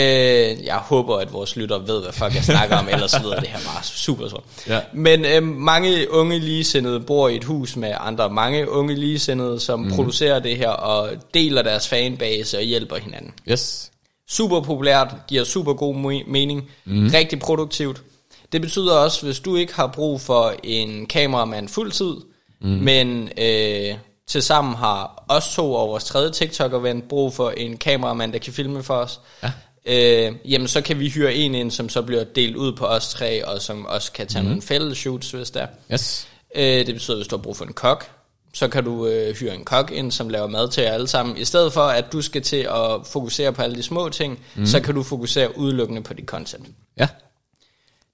[0.65, 3.59] jeg håber, at vores lytter ved, hvad fuck jeg snakker om, ellers lyder det her
[3.59, 4.43] bare super sort.
[4.67, 4.79] Ja.
[4.93, 9.79] Men øh, mange unge ligesindede bor i et hus med andre mange unge ligesindede, som
[9.79, 9.91] mm.
[9.91, 13.33] producerer det her og deler deres fanbase og hjælper hinanden.
[13.51, 13.91] Yes.
[14.29, 17.09] Super populært, giver super god me- mening, mm.
[17.13, 18.03] rigtig produktivt.
[18.51, 22.15] Det betyder også, hvis du ikke har brug for en kameramand fuldtid,
[22.61, 22.67] mm.
[22.67, 23.95] men øh,
[24.27, 28.53] til sammen har os to og vores tredje TikToker-ven brug for en kameramand, der kan
[28.53, 29.51] filme for os, Ja.
[29.85, 33.09] øh, jamen så kan vi hyre en ind, som så bliver delt ud på os
[33.09, 34.47] tre, og som også kan tage mm.
[34.47, 35.67] nogle fælles shoots, hvis der.
[35.93, 36.27] Yes.
[36.55, 38.11] Øh, det betyder, hvis du har brug for en kok,
[38.53, 41.37] så kan du øh, hyre en kok ind, som laver mad til jer alle sammen.
[41.37, 44.65] I stedet for, at du skal til at fokusere på alle de små ting, mm.
[44.65, 46.67] så kan du fokusere udelukkende på dit content.
[46.99, 47.07] Ja.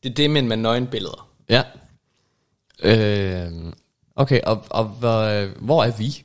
[0.03, 1.29] Det er det, men med nøgenbilleder.
[1.49, 1.63] Ja.
[2.83, 3.51] Øh,
[4.15, 6.23] okay, og, og hvor, hvor er vi?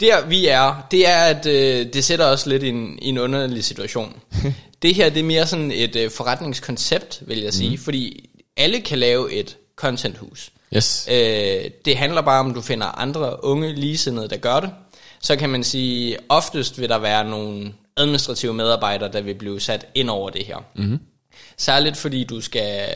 [0.00, 3.18] Der vi er, det er, at øh, det sætter os lidt i en, i en
[3.18, 4.20] underlig situation.
[4.82, 7.82] det her, det er mere sådan et øh, forretningskoncept, vil jeg sige, mm.
[7.82, 10.52] fordi alle kan lave et contenthus.
[10.76, 11.08] Yes.
[11.10, 14.70] Øh, det handler bare om, du finder andre unge ligesindede, der gør det.
[15.20, 19.86] Så kan man sige, oftest vil der være nogle administrative medarbejdere, der vil blive sat
[19.94, 20.56] ind over det her.
[20.74, 20.98] Mm-hmm.
[21.58, 22.88] Særligt fordi du skal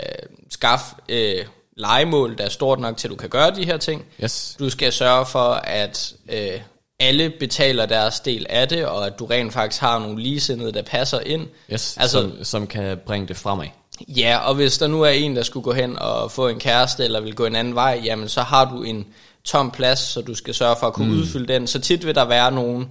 [0.51, 1.45] skaffe øh,
[1.77, 4.05] legemål, der er stort nok til, at du kan gøre de her ting.
[4.23, 4.57] Yes.
[4.59, 6.61] Du skal sørge for, at øh,
[7.01, 10.83] alle betaler deres del af det, og at du rent faktisk har nogle ligesindede, der
[10.83, 11.47] passer ind.
[11.73, 13.67] Yes, Altså- som, som kan bringe det fremad.
[14.09, 17.05] Ja, og hvis der nu er en, der skulle gå hen og få en kæreste,
[17.05, 19.07] eller vil gå en anden vej, jamen så har du en
[19.45, 21.21] tom plads, så du skal sørge for at kunne mm.
[21.21, 21.67] udfylde den.
[21.67, 22.91] Så tit vil der være nogen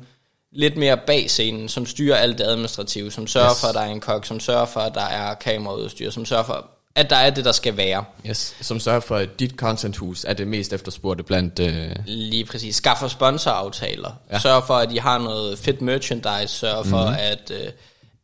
[0.56, 3.62] lidt mere bag scenen, som styrer alt det administrative, som sørger yes.
[3.62, 6.44] For, at der er en kok, som sørger for, at der er kameraudstyr, som sørger
[6.44, 8.04] for, at der er det, der skal være.
[8.28, 8.56] Yes.
[8.62, 11.60] Som sørger for, at dit contenthus er det mest efterspurgte blandt...
[11.60, 12.76] Øh, Lige præcis.
[12.76, 14.12] Skaffer sponsoraftaler.
[14.32, 14.40] Ja.
[14.40, 16.48] Sørg for, at de har noget fedt merchandise.
[16.48, 17.18] Sørg for, mm-hmm.
[17.20, 17.72] at, øh,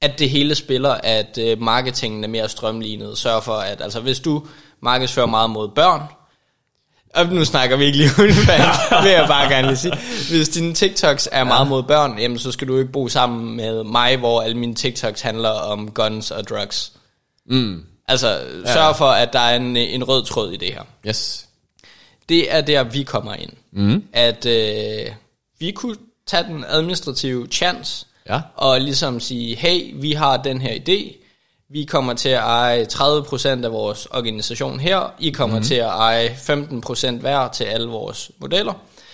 [0.01, 3.17] at det hele spiller, at øh, marketingen er mere strømlignet.
[3.17, 4.47] Sørg for, at altså, hvis du
[4.81, 6.01] markedsfører meget mod børn,
[7.13, 8.61] og nu snakker vi ikke lige udfald,
[9.03, 9.93] vil jeg bare gerne lige sige.
[10.29, 13.83] Hvis dine TikToks er meget mod børn, jamen, så skal du ikke bo sammen med
[13.83, 16.91] mig, hvor alle mine TikToks handler om guns og drugs.
[17.45, 20.81] mm, Altså, sørg for, at der er en, en rød tråd i det her.
[21.07, 21.45] yes.
[22.29, 23.49] Det er der, vi kommer ind.
[23.73, 24.03] Mm.
[24.13, 25.05] At øh,
[25.59, 25.95] vi kunne
[26.27, 28.39] tage den administrative chance, Ja.
[28.55, 31.20] og ligesom sige, hey, vi har den her idé,
[31.71, 35.63] vi kommer til at eje 30% af vores organisation her, I kommer mm.
[35.63, 38.73] til at eje 15% hver til alle vores modeller.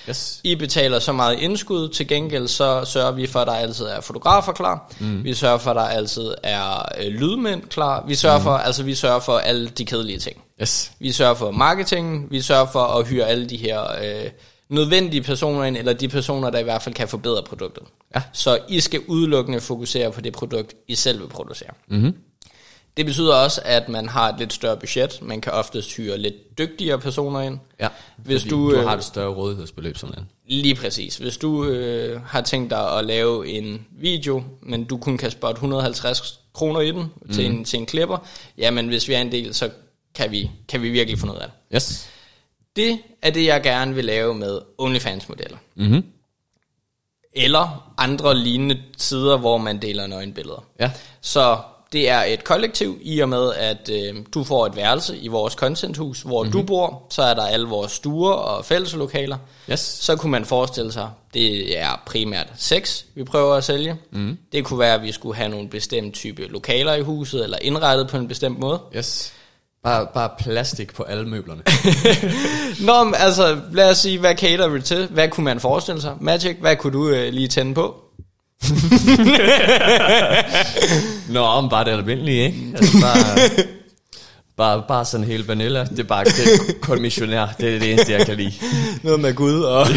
[0.09, 0.41] Yes.
[0.43, 4.01] I betaler så meget indskud, til gengæld så sørger vi for, at der altid er
[4.01, 4.91] fotografer klar.
[4.99, 5.23] Mm.
[5.23, 8.03] Vi sørger for, at der altid er øh, lydmænd klar.
[8.07, 8.43] Vi sørger, mm.
[8.43, 10.41] for, altså, vi sørger for alle de kedelige ting.
[10.61, 10.91] Yes.
[10.99, 14.29] Vi sørger for marketing, vi sørger for at hyre alle de her øh,
[14.69, 17.83] nødvendige personer ind, eller de personer, der i hvert fald kan forbedre produktet.
[18.15, 18.21] Ja.
[18.33, 21.69] Så I skal udelukkende fokusere på det produkt, I selv vil producere.
[21.87, 22.13] Mm-hmm.
[22.97, 25.19] Det betyder også, at man har et lidt større budget.
[25.21, 27.59] Man kan oftest hyre lidt dygtigere personer ind.
[27.79, 30.25] Ja, Hvis du, du øh, har et større rådighedsbeløb sådan.
[30.47, 31.17] Lige præcis.
[31.17, 35.57] Hvis du øh, har tænkt dig at lave en video, men du kun kan spotte
[35.57, 37.33] 150 kroner i den mm.
[37.33, 38.17] til, en, til en klipper,
[38.57, 39.69] jamen hvis vi er en del, så
[40.15, 41.75] kan vi, kan vi virkelig få noget af det.
[41.75, 42.09] Yes.
[42.75, 45.57] Det er det, jeg gerne vil lave med OnlyFans-modeller.
[45.75, 46.03] Mm-hmm.
[47.33, 50.65] Eller andre lignende sider, hvor man deler nøgenbilleder.
[50.79, 50.91] Ja.
[51.21, 51.57] Så
[51.93, 55.53] det er et kollektiv, i og med at øh, du får et værelse i vores
[55.53, 56.59] contenthus, hvor mm-hmm.
[56.59, 59.37] du bor, så er der alle vores stuer og fælleslokaler.
[59.71, 59.79] Yes.
[59.79, 63.95] Så kunne man forestille sig, det er primært sex, vi prøver at sælge.
[64.11, 64.37] Mm.
[64.51, 68.07] Det kunne være, at vi skulle have nogle bestemte type lokaler i huset, eller indrettet
[68.07, 68.79] på en bestemt måde.
[68.95, 69.33] Yes.
[69.83, 71.61] Bare, bare plastik på alle møblerne.
[72.87, 75.07] Nå, men altså, lad os sige, hvad cater vi til?
[75.07, 76.15] Hvad kunne man forestille sig?
[76.21, 78.06] Magic, hvad kunne du øh, lige tænde på?
[81.29, 82.59] Nå, men bare det almindelige, ikke?
[82.75, 83.49] Altså bare,
[84.57, 85.83] bare, bare sådan helt vanilla.
[85.83, 87.55] Det er bare det er kun missionær.
[87.59, 88.53] Det er det eneste, jeg kan lide.
[89.03, 89.87] Noget med Gud og...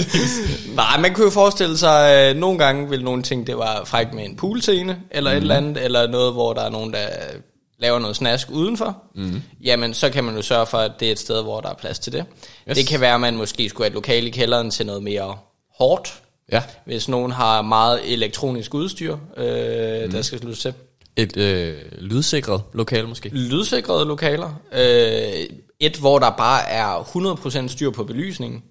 [0.76, 4.14] Nej, man kunne jo forestille sig, at nogle gange vil nogle ting, det var frækt
[4.14, 5.36] med en poolscene, eller mm.
[5.36, 7.06] et eller andet, eller noget, hvor der er nogen, der
[7.78, 9.42] laver noget snask udenfor, mm.
[9.62, 11.74] jamen så kan man jo sørge for, at det er et sted, hvor der er
[11.74, 12.24] plads til det.
[12.68, 12.76] Yes.
[12.76, 15.36] Det kan være, at man måske skulle have et lokal i kælderen til noget mere
[15.78, 16.14] hårdt,
[16.52, 16.62] Ja.
[16.84, 20.10] hvis nogen har meget elektronisk udstyr, øh, mm.
[20.10, 20.74] der skal sluttes til.
[21.16, 23.28] Et øh, lydsikret lokale måske.
[23.28, 24.60] Lydsikrede lokaler.
[24.72, 27.02] Øh, et, hvor der bare er
[27.64, 28.62] 100% styr på belysningen.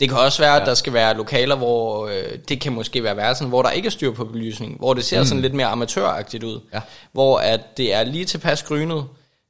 [0.00, 0.60] Det kan også være, ja.
[0.60, 3.86] at der skal være lokaler, hvor øh, det kan måske være værelsen, hvor der ikke
[3.86, 5.26] er styr på belysningen, hvor det ser mm.
[5.26, 6.60] sådan lidt mere amatøragtigt ud.
[6.74, 6.80] Ja.
[7.12, 9.04] Hvor at det er lige tilpas grynet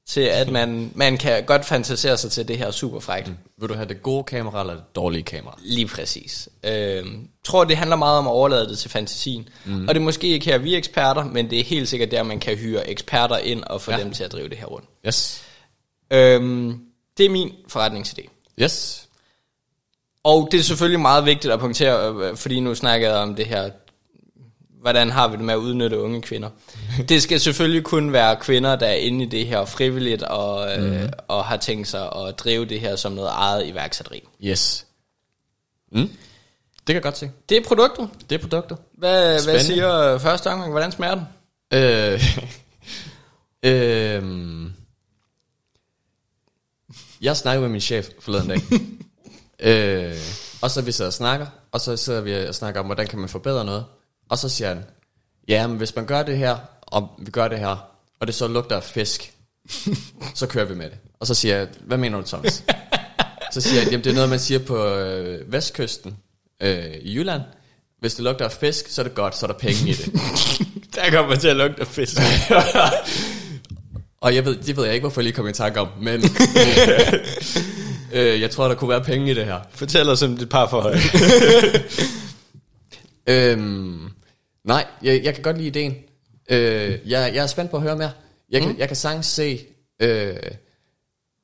[0.06, 3.28] til, at man, man kan godt fantasere sig til det her super frækt.
[3.28, 3.36] Mm.
[3.60, 5.58] Vil du have det gode kamera eller det dårlige kamera?
[5.62, 6.48] Lige præcis.
[6.64, 7.04] Øh,
[7.44, 9.48] tror, det handler meget om at overlade det til fantasien.
[9.64, 9.88] Mm.
[9.88, 12.22] Og det er måske ikke her, vi er eksperter, men det er helt sikkert der,
[12.22, 13.98] man kan hyre eksperter ind og få ja.
[13.98, 14.88] dem til at drive det her rundt.
[15.06, 15.42] Yes.
[16.10, 16.80] Øhm,
[17.18, 18.28] det er min forretningsidé.
[18.62, 19.06] Yes.
[20.24, 23.46] Og det er selvfølgelig meget vigtigt at punktere, øh, fordi nu snakker jeg om det
[23.46, 23.70] her,
[24.86, 26.50] hvordan har vi det med at udnytte unge kvinder.
[27.08, 30.84] Det skal selvfølgelig kun være kvinder, der er inde i det her frivilligt, og, mm.
[30.84, 34.22] øh, og har tænkt sig at drive det her som noget eget iværksætteri.
[34.44, 34.86] Yes.
[35.92, 36.00] Mm.
[36.00, 37.30] Det kan jeg godt se.
[37.48, 38.08] Det er produktet.
[38.30, 38.76] Det er produkter.
[38.92, 40.70] Hvad, hvad siger første omgang?
[40.70, 41.24] Hvordan smager den?
[41.74, 42.22] Øh,
[43.72, 44.70] øh,
[47.20, 48.60] jeg snakkede med min chef forleden dag.
[50.10, 50.16] øh,
[50.62, 53.18] og så vi sidder og snakker, og så sidder vi og snakker om, hvordan kan
[53.18, 53.84] man forbedre noget.
[54.28, 54.84] Og så siger han,
[55.48, 58.48] ja, men hvis man gør det her, og vi gør det her, og det så
[58.48, 59.32] lugter af fisk,
[60.34, 60.98] så kører vi med det.
[61.20, 62.64] Og så siger jeg, hvad mener du, Thomas?
[63.52, 66.16] så siger jeg, jamen det er noget, man siger på øh, vestkysten
[66.62, 67.42] øh, i Jylland.
[68.00, 70.12] Hvis det lugter af fisk, så er det godt, så er der penge i det.
[70.94, 72.16] Der kommer til at lugte af fisk.
[74.20, 76.22] Og jeg ved, det ved jeg ikke, hvorfor jeg lige kom i tanke om, men
[78.12, 79.60] øh, jeg tror, der kunne være penge i det her.
[79.70, 80.98] Fortæl os om dit par forhold.
[83.26, 84.10] Øhm,
[84.66, 85.96] nej, jeg, jeg kan godt lide ideen.
[86.50, 88.12] Øh, jeg, jeg er spændt på at høre mere.
[88.50, 88.78] Jeg kan, mm.
[88.78, 89.66] jeg kan sagtens se,
[90.00, 90.36] øh,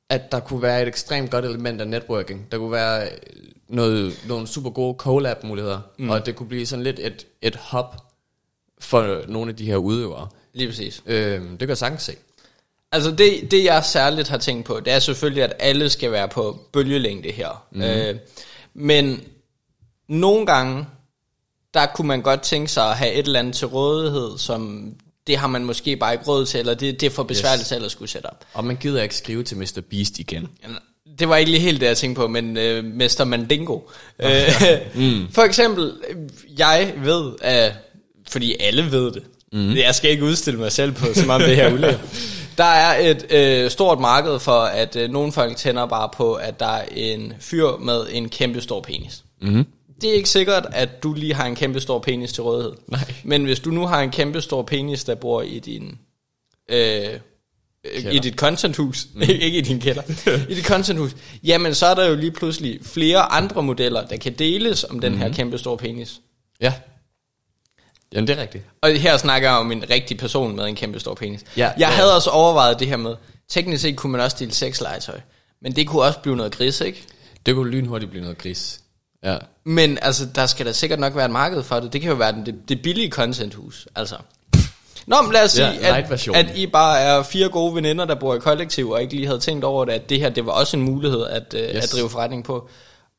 [0.09, 2.51] at der kunne være et ekstremt godt element af networking.
[2.51, 3.09] Der kunne være
[3.67, 6.09] noget, nogle super gode collab-muligheder, mm.
[6.09, 7.85] og det kunne blive sådan lidt et, et hub
[8.79, 10.27] for nogle af de her udøvere.
[10.53, 11.03] Lige præcis.
[11.05, 12.15] Øh, det kan jeg sagtens se.
[12.91, 16.27] Altså det, det jeg særligt har tænkt på, det er selvfølgelig, at alle skal være
[16.27, 17.65] på bølgelængde her.
[17.71, 17.81] Mm.
[17.81, 18.15] Øh,
[18.73, 19.21] men
[20.07, 20.85] nogle gange,
[21.73, 24.91] der kunne man godt tænke sig at have et eller andet til rådighed, som
[25.27, 27.67] det har man måske bare ikke råd til, eller det, det er for besværligt yes.
[27.67, 28.45] selv at skulle sætte op.
[28.53, 29.81] Og man gider ikke skrive til Mr.
[29.89, 30.47] Beast igen.
[31.19, 33.23] Det var ikke lige helt det, jeg tænkte på, men øh, Mr.
[33.23, 33.73] Mandingo.
[33.73, 33.85] Oh,
[34.19, 34.79] ja.
[34.95, 35.27] mm.
[35.35, 35.93] For eksempel,
[36.57, 37.73] jeg ved, at,
[38.29, 39.75] fordi alle ved det, mm.
[39.75, 42.01] jeg skal ikke udstille mig selv på, som om det her er ulækkert.
[42.57, 46.59] Der er et øh, stort marked for, at øh, nogle folk tænder bare på, at
[46.59, 49.23] der er en fyr med en kæmpe stor penis.
[49.41, 49.65] Mm-hmm.
[50.03, 52.73] Det er ikke sikkert, at du lige har en kæmpe stor penis til rådighed.
[52.87, 53.13] Nej.
[53.23, 55.97] Men hvis du nu har en kæmpe stor penis, der bor i din...
[56.69, 57.19] Øh,
[58.11, 59.21] i dit contenthus, mm.
[59.45, 60.01] ikke i din kælder,
[60.49, 64.33] i dit contenthus, jamen så er der jo lige pludselig flere andre modeller, der kan
[64.33, 65.17] deles om den mm.
[65.17, 66.21] her kæmpe store penis.
[66.61, 66.73] Ja.
[68.13, 68.63] Jamen det er rigtigt.
[68.81, 71.41] Og her snakker jeg om en rigtig person med en kæmpe stor penis.
[71.57, 71.87] Ja, jeg ja.
[71.87, 73.15] havde også overvejet det her med,
[73.49, 75.19] teknisk set kunne man også dele sexlegetøj,
[75.61, 77.03] men det kunne også blive noget gris, ikke?
[77.45, 78.82] Det kunne lynhurtigt blive noget gris.
[79.23, 79.37] Ja.
[79.63, 81.93] Men altså, der skal da sikkert nok være et marked for det.
[81.93, 84.15] Det kan jo være den- det, det billige contenthus, altså.
[85.07, 88.15] Nå, men lad os sige, Ja, at, at I bare er fire gode veninder, der
[88.15, 90.51] bor i kollektiv, og ikke lige havde tænkt over det, at det her, det var
[90.51, 91.71] også en mulighed at, yes.
[91.75, 91.83] Yes.
[91.83, 92.69] at drive forretning på.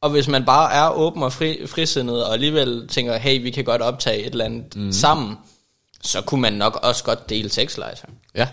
[0.01, 3.65] Og hvis man bare er åben og fri, frisindet, og alligevel tænker, hey, vi kan
[3.65, 4.93] godt optage et eller andet mm.
[4.93, 5.37] sammen,
[6.03, 8.11] så kunne man nok også godt dele sexlegetøj.
[8.35, 8.49] Ja.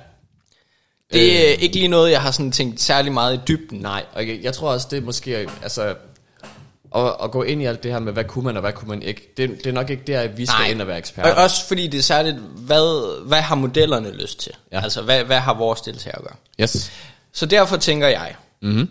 [1.13, 1.61] Det er øh.
[1.63, 3.79] ikke lige noget, jeg har sådan tænkt særlig meget i dybden.
[3.79, 5.95] Nej, og jeg, jeg tror også, det er måske, altså,
[6.95, 8.89] at, at gå ind i alt det her med, hvad kunne man og hvad kunne
[8.89, 11.33] man ikke, det, det er nok ikke der, at vi skal ind og være eksperter.
[11.35, 14.51] Og også fordi det er særligt, hvad, hvad har modellerne lyst til?
[14.71, 14.81] Ja.
[14.83, 16.35] Altså, hvad, hvad har vores deltagere at gøre?
[16.61, 16.91] Yes.
[17.33, 18.89] Så derfor tænker jeg, Mhm.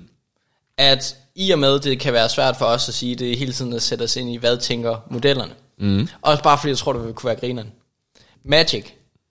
[0.78, 3.72] at i og med, det kan være svært for os at sige, det hele tiden
[3.72, 5.52] at sætte os ind i, hvad tænker modellerne.
[5.78, 6.08] Mm.
[6.22, 7.72] Også bare fordi jeg tror, det vil kunne være grineren.
[8.44, 8.84] Magic,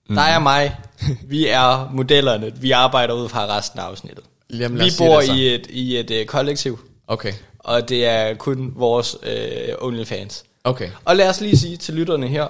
[0.10, 0.16] mm.
[0.16, 0.78] der er mig,
[1.30, 4.24] vi er modellerne, vi arbejder ud fra resten af afsnittet.
[4.54, 7.34] Jamen, vi bor i et, i et uh, kollektiv, Okay.
[7.60, 10.44] Og det er kun vores uh, OnlyFans.
[10.64, 10.90] Okay.
[11.06, 12.48] Og lad os lige sige til lytterne her,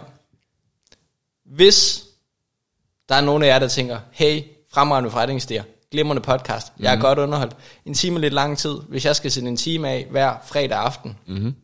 [1.45, 2.03] hvis
[3.09, 4.41] der er nogen af jer, der tænker, hey,
[4.73, 7.01] fremragende forretningsidéer, glimrende podcast, jeg er Mhm.
[7.01, 10.07] godt underholdt, en time er lidt lang tid, hvis jeg skal sætte en time af
[10.11, 11.37] hver fredag aften, Mhm.
[11.37, 11.55] mm-hmm.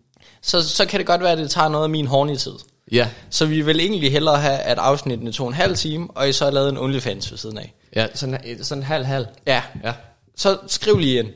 [0.42, 2.54] så, så kan det godt være, at det tager noget af min horny tid.
[2.92, 3.10] Ja.
[3.30, 6.44] Så vi vil egentlig hellere have, at afsnittene tog en halv time, og I så
[6.44, 7.74] har lavet en OnlyFans ved siden af.
[7.96, 9.26] Ja, sådan, sådan halv-halv.
[9.48, 9.94] Ja, Ja.
[10.36, 11.28] så skriv lige ind.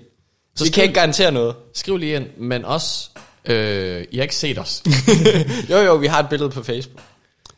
[0.60, 1.56] Så vi skriv- kan ikke garantere noget.
[1.74, 3.10] Skriv lige ind, men også,
[3.46, 4.84] øh, I har ikke set os.
[5.72, 7.02] jo jo, vi har et billede på Facebook.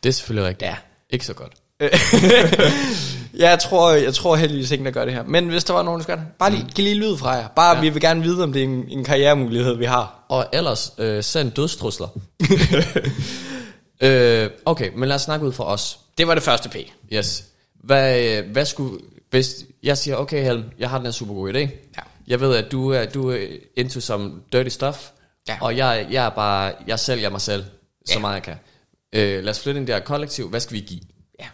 [0.02, 0.68] det er selvfølgelig rigtigt.
[0.70, 0.76] Ja.
[1.10, 1.52] Ikke så godt.
[3.36, 5.22] Jeg tror, jeg tror heldigvis ikke, der gør det her.
[5.26, 7.48] Men hvis der var nogen, der gør det, bare lige, giv lige lyd fra jer.
[7.48, 7.80] Bare, ja.
[7.80, 10.24] vi vil gerne vide, om det er en, en karrieremulighed, vi har.
[10.28, 12.08] Og ellers, øh, send dødstrusler.
[14.02, 15.98] øh, okay, men lad os snakke ud fra os.
[16.18, 16.76] Det var det første P.
[17.12, 17.44] Yes.
[17.84, 18.98] Hvad, øh, hvad skulle,
[19.30, 21.58] hvis jeg siger, okay Helm, jeg har den her super god idé.
[21.58, 22.02] Ja.
[22.26, 23.38] Jeg ved, at du er, du er
[23.76, 24.98] into some dirty stuff.
[25.48, 25.56] Ja.
[25.60, 27.64] Og jeg, jeg er bare, jeg sælger mig selv,
[28.06, 28.18] så Ja.
[28.20, 28.56] meget jeg kan.
[29.12, 30.48] Øh, lad os flytte ind her kollektiv.
[30.48, 31.00] Hvad skal vi give?
[31.40, 31.46] Ja.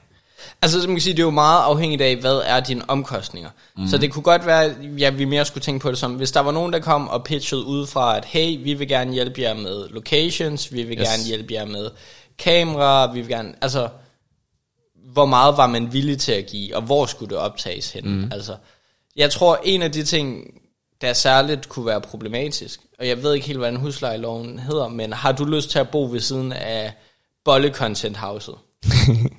[0.63, 3.51] Altså, som man kan sige, det er jo meget afhængigt af, hvad er dine omkostninger.
[3.77, 3.89] Mm.
[3.89, 6.41] Så det kunne godt være, ja, vi mere skulle tænke på det som, hvis der
[6.41, 9.55] var nogen, der kom og pitchede ud fra, at hey, vi vil gerne hjælpe jer
[9.55, 11.01] med locations, vi vil Yes.
[11.09, 11.09] yes.
[11.09, 11.91] gerne hjælpe jer med
[12.39, 13.89] kamera, vi vil gerne, altså,
[15.13, 18.09] hvor meget var man villig til at give, og hvor skulle det optages hen?
[18.09, 18.31] Mm.
[18.33, 18.57] Altså,
[19.19, 20.45] jeg tror, en af de ting,
[21.01, 25.13] der særligt kunne være problematisk, og jeg ved ikke helt, hvad den huslejeloven hedder, men
[25.13, 26.93] har du lyst til at bo ved siden af
[27.45, 28.55] Bolle Content Houset?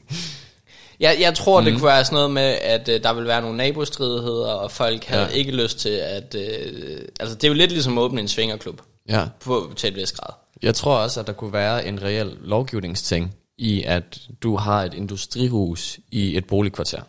[0.99, 1.65] Jeg, jeg tror, mm.
[1.65, 5.03] det kunne være sådan noget med, at øh, der vil være nogle nabostridigheder, og folk
[5.05, 5.27] havde Ja.
[5.29, 6.35] ikke lyst til at...
[6.35, 9.25] Øh, altså, det er jo lidt ligesom at åbne en svingerklub Ja.
[9.39, 10.33] på, til et vist grad.
[10.61, 14.93] Jeg tror også, at der kunne være en reel lovgivningsting i, at du har et
[14.93, 17.01] industrihus i et boligkvarter.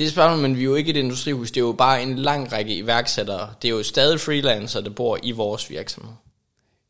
[0.00, 1.50] Det er et spørgsmål, men vi er jo ikke et industrihus.
[1.50, 3.50] Det er jo bare en lang række iværksættere.
[3.62, 6.12] Det er jo stadig freelancer, der bor i vores virksomhed.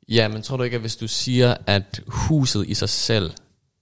[0.09, 3.31] Ja, men tror du ikke, at hvis du siger, at huset i sig selv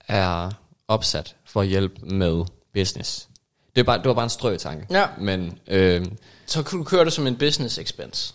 [0.09, 0.51] er
[0.89, 3.29] opsat for at hjælpe med business?
[3.75, 4.87] Det, er bare, det var bare en strøtanke.
[4.91, 5.07] Ja.
[5.21, 6.07] Men øh,
[6.47, 8.35] Så kunne du køre det som en business expense.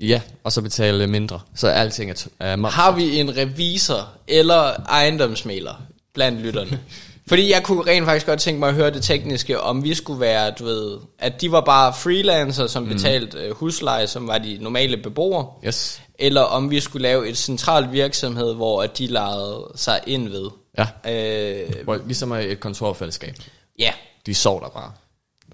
[0.00, 1.40] ja, og så betale mindre.
[1.54, 2.74] Så alting er, t- er moms.
[2.74, 5.74] Har vi en revisor eller ejendomsmaler
[6.14, 6.80] blandt lytterne?
[7.28, 10.20] Fordi jeg kunne rent faktisk godt tænke mig at høre det tekniske, om vi skulle
[10.20, 14.58] være, du ved, at de var bare freelancer, som betalte øh, husleje, som var de
[14.60, 16.00] normale beboere, Yes.
[16.18, 20.50] eller om vi skulle lave et centralt virksomhed, hvor at de lejede sig ind ved.
[20.78, 23.34] Ja, Øh, hvor, ligesom et kontorfællesskab.
[23.78, 23.92] ja,
[24.26, 24.92] De sov der bare.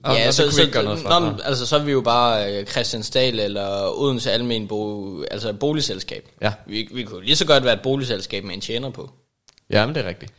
[0.03, 1.21] Og, ja, og så, så, gøre noget for.
[1.21, 6.29] nå, altså, så er vi jo bare øh, Christiansdal eller Odense Almen bo, altså boligselskab.
[6.43, 6.53] Ja.
[6.67, 9.11] Vi, vi kunne lige så godt være et boligselskab med en tjener på.
[9.71, 10.33] Ja, men det er rigtigt.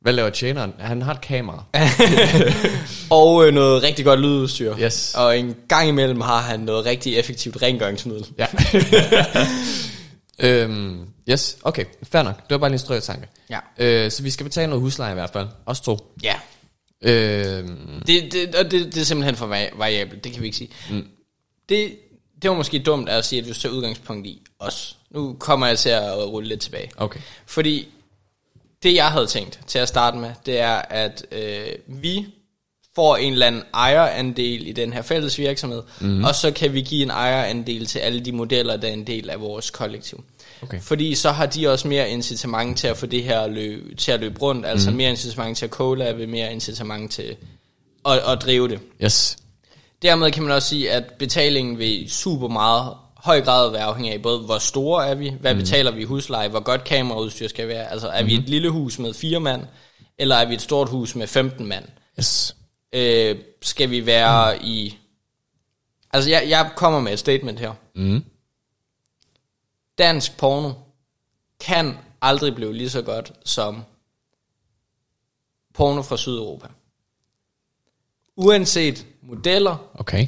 [0.00, 0.72] Hvad laver tjeneren?
[0.78, 1.64] Han har et kamera.
[3.10, 4.76] Og øh, noget rigtig godt lydudstyr.
[4.78, 5.14] Yes.
[5.14, 8.26] Og en gang imellem har han noget rigtig effektivt rengøringsmiddel.
[8.38, 8.46] Ja.
[10.48, 12.36] øhm, yes, okay, fair nok.
[12.36, 13.28] Det var bare lige en strøg tanke.
[13.50, 13.58] Ja.
[13.78, 15.48] Øh, så vi skal betale noget husleje i hvert fald.
[15.66, 16.14] Os to.
[16.22, 16.34] Ja.
[17.02, 20.58] Øhm, Det, det, og det, det er simpelthen for vari- variabelt, det kan vi ikke
[20.58, 20.70] sige.
[20.90, 21.06] Mm.
[21.68, 21.96] Det,
[22.42, 24.96] det var måske dumt at sige, at du tager udgangspunkt i os.
[25.10, 26.90] Nu kommer jeg til at rulle lidt tilbage.
[26.96, 27.20] okay.
[27.46, 27.88] Fordi
[28.82, 32.26] det jeg havde tænkt til at starte med, det er, at øh, vi
[32.94, 36.24] får en eller anden ejerandel i den her fælles virksomhed, mm.
[36.24, 39.30] og så kan vi give en ejerandel til alle de modeller, der er en del
[39.30, 40.24] af vores kollektiv.
[40.62, 40.80] Okay.
[40.80, 44.20] Fordi så har de også mere incitament til at få det her løb, til at
[44.20, 44.96] løbe rundt, altså mm.
[44.96, 47.36] mere incitament til at collabe, mere incitament til
[48.06, 48.80] at, at drive det.
[49.04, 49.36] Yes.
[50.02, 52.94] Dermed kan man også sige, at betalingen vil super meget
[53.24, 55.60] høj grad være afhængig af både, hvor store er vi, hvad mm.
[55.60, 57.90] betaler vi i husleje, hvor godt kameraudstyr skal være.
[57.90, 58.28] Altså er mm.
[58.28, 59.66] vi et lille hus med fire mand,
[60.18, 61.84] eller er vi et stort hus med 15 mand?
[62.18, 62.56] Yes.
[62.92, 64.60] Øh, skal vi være mm.
[64.64, 64.98] i...
[66.12, 67.72] Altså jeg, jeg kommer med et statement her.
[67.94, 68.24] Mm.
[69.98, 70.72] dansk porno
[71.60, 73.84] kan aldrig blive lige så godt som
[75.74, 76.66] porno fra Sydeuropa.
[78.36, 80.26] Uanset modeller, Okay.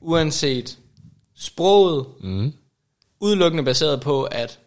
[0.00, 0.78] uanset
[1.38, 2.52] sproget, mm.
[3.20, 4.58] udelukkende baseret på, at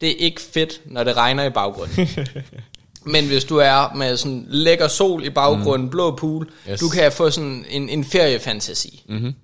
[0.00, 2.08] det er ikke fedt, når det regner i baggrunden.
[3.12, 5.90] Men hvis du er med sådan lækker sol i baggrunden, mm.
[5.90, 6.80] blå pool, Yes.
[6.80, 9.04] du kan få sådan en, en feriefantasi.
[9.08, 9.34] Mm.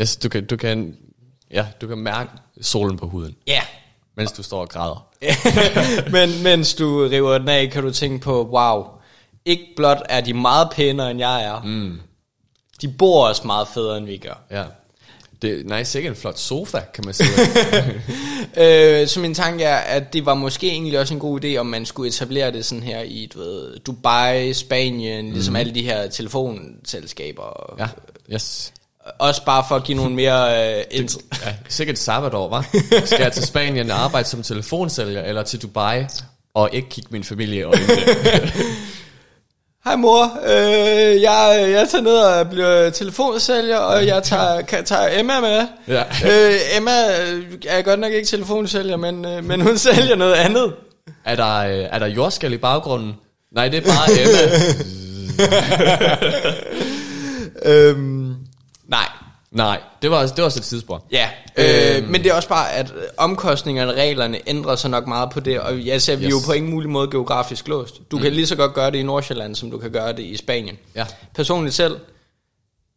[0.00, 0.96] Yes, du kan, du kan,
[1.50, 3.62] ja, du kan mærke solen på huden, Ja,
[4.16, 5.08] mens du står og græder.
[6.16, 8.86] men mens du river den af, kan du tænke på, wow,
[9.44, 12.00] ikke blot er de meget pænere, end jeg er, mm.
[12.82, 14.40] de bor også meget federe, end vi gør.
[14.50, 14.64] Ja.
[15.42, 17.28] Det er nice, ikke en flot sofa, kan man sige.
[18.58, 21.66] Øh, så min tanke er, at det var måske egentlig også en god idé, om
[21.66, 26.08] man skulle etablere det sådan her i du ved, Dubai, Spanien, ligesom alle de her
[26.08, 27.74] telefonselskaber.
[27.78, 27.88] ja,
[28.34, 28.72] yes.
[29.18, 30.74] Også bare for at give nogle mere...
[30.78, 32.68] Øh, int- Ja, sikkert sabbatår, var.
[33.06, 36.04] Skal jeg til Spanien og arbejde som telefonsælger, eller til Dubai,
[36.54, 37.88] og ikke kigge min familie øjnene?
[39.86, 45.20] Hej mor, øh, jeg, jeg tager ned og bliver telefonsælger, og jeg tager, kan, tager
[45.20, 45.66] Emma med.
[45.88, 46.02] Ja.
[46.02, 46.90] Øh, Emma
[47.66, 50.74] er godt nok ikke telefonsælger, men, øh, men hun sælger noget andet.
[51.24, 53.12] Er der, øh, er der jordskæl i baggrunden?
[53.54, 54.40] Nej, det er bare Emma.
[57.72, 58.34] Øhm,
[58.88, 59.08] nej,
[59.56, 61.04] Nej, det var, det var også et tidsspor.
[61.12, 65.30] Ja, øh, men det er også bare, at omkostningerne og reglerne ændrer sig nok meget
[65.30, 66.46] på det, og jeg ser, vi er jo Yes.
[66.46, 68.10] på ingen mulig måde geografisk låst.
[68.10, 68.22] Du mm.
[68.22, 70.78] kan lige så godt gøre det i Nordsjælland, som du kan gøre det i Spanien.
[70.94, 71.06] Ja.
[71.34, 71.96] Personligt selv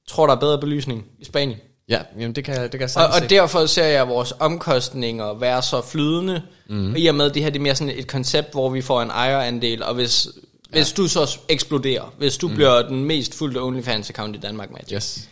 [0.09, 1.57] tror, der er bedre belysning i Spanien.
[1.89, 5.61] Ja, jamen det kan, det kan jeg Og, og derfor ser jeg vores omkostninger være
[5.61, 6.91] så flydende, mm.
[6.91, 9.01] og i og med, det her det er mere sådan et koncept, hvor vi får
[9.01, 10.27] en ejerandel, og hvis,
[10.73, 10.77] ja.
[10.77, 12.55] hvis du så eksploderer, hvis du mm.
[12.55, 15.29] bliver den mest fuldte OnlyFans-account i Danmark, Matt, Yes.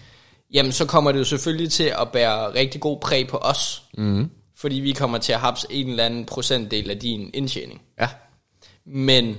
[0.54, 3.84] Jamen så kommer det jo selvfølgelig til at bære rigtig god præg på os.
[3.98, 4.30] Mm.
[4.58, 7.82] Fordi vi kommer til at have en eller anden procentdel af din indtjening.
[8.00, 8.08] Ja.
[8.86, 9.36] Men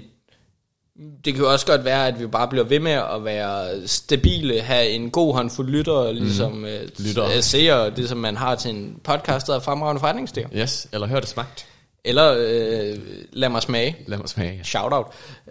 [1.25, 4.61] det kan jo også godt være, at vi bare bliver ved med at være stabile,
[4.61, 6.67] have en god håndfuld lyttere, ligesom mm.
[6.99, 7.37] Lyttere.
[7.37, 10.49] øh, seere, det som man har til en podcast, der er fremragende forretningsstyr.
[10.57, 11.67] Yes, eller hør det smagt.
[12.05, 12.99] Eller øh,
[13.33, 13.97] lad mig smage.
[14.07, 14.61] Lad mig smage.
[14.65, 15.07] Shout out.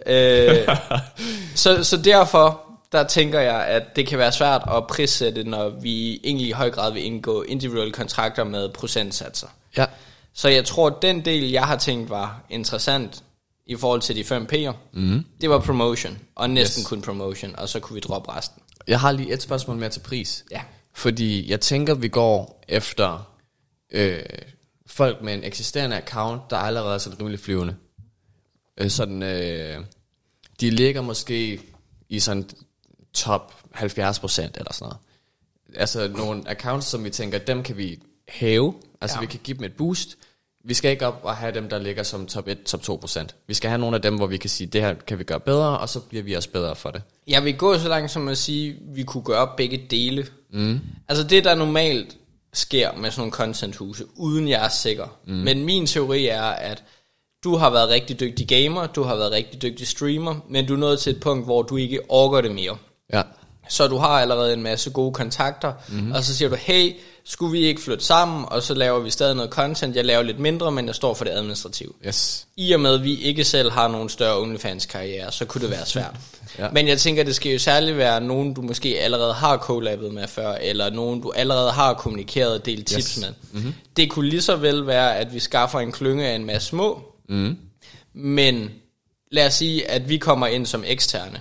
[0.06, 0.68] Øh,
[1.54, 6.20] så, så derfor, der tænker jeg, at det kan være svært at prissætte, når vi
[6.24, 9.46] egentlig i høj grad vil indgå individuelle kontrakter med procentsatser.
[9.76, 9.86] Ja.
[10.34, 13.22] Så jeg tror, at den del, jeg har tænkt var interessant
[13.66, 15.24] i forhold til de 5 P'er, mm.
[15.40, 16.86] det var promotion, og næsten Yes.
[16.88, 18.62] kun promotion, og så kunne vi droppe resten.
[18.86, 20.44] Jeg har lige et spørgsmål mere til pris.
[20.50, 20.62] Ja.
[20.94, 23.30] Fordi jeg tænker, vi går efter
[23.92, 24.22] øh,
[24.86, 27.76] folk med en eksisterende account, der allerede er sådan rimelig flyvende.
[28.80, 29.84] Øh, sådan, øh,
[30.60, 31.60] de ligger måske
[32.08, 32.48] i sådan
[33.14, 34.96] top 70% eller sådan noget.
[35.74, 37.98] Altså nogle accounts, som vi tænker, dem kan vi
[38.28, 38.74] hæve.
[39.00, 39.20] Altså ja.
[39.20, 40.18] Vi kan give dem et boost.
[40.64, 43.26] Vi skal ikke op og have dem, der ligger som top 1, top 2%.
[43.46, 45.40] Vi skal have nogle af dem, hvor vi kan sige, det her kan vi gøre
[45.40, 47.02] bedre, og så bliver vi også bedre for det.
[47.26, 50.26] Jeg vil gå så langt som at sige, at vi kunne gøre begge dele.
[50.52, 50.80] Mm.
[51.08, 52.16] Altså det, der normalt
[52.52, 55.18] sker med sådan nogle contenthuse, uden jeg er sikker.
[55.26, 55.34] Mm.
[55.34, 56.84] Men min teori er, at
[57.44, 60.78] du har været rigtig dygtig gamer, du har været rigtig dygtig streamer, men du er
[60.78, 62.76] nået til et punkt, hvor du ikke orker det mere.
[63.12, 63.22] Ja.
[63.68, 66.12] Så du har allerede en masse gode kontakter, mm-hmm.
[66.12, 69.36] og så siger du, hey, skulle vi ikke flytte sammen, og så laver vi stadig
[69.36, 69.96] noget content.
[69.96, 71.92] Jeg laver lidt mindre, men jeg står for det administrative.
[72.06, 72.46] Yes.
[72.56, 75.86] I og med, at vi ikke selv har nogen større OnlyFans-karriere, så kunne det være
[75.86, 76.14] svært.
[76.58, 76.68] Ja.
[76.72, 80.28] Men jeg tænker, det skal jo særligt være nogen, du måske allerede har collabet med
[80.28, 83.20] før, eller nogen, du allerede har kommunikeret og delt tips Yes.
[83.20, 83.28] med.
[83.52, 83.74] Mm-hmm.
[83.96, 87.02] Det kunne lige så vel være, at vi skaffer en klynge af en masse små,
[87.28, 87.56] mm.
[88.14, 88.70] men
[89.32, 91.40] lad os sige, at vi kommer ind som eksterne,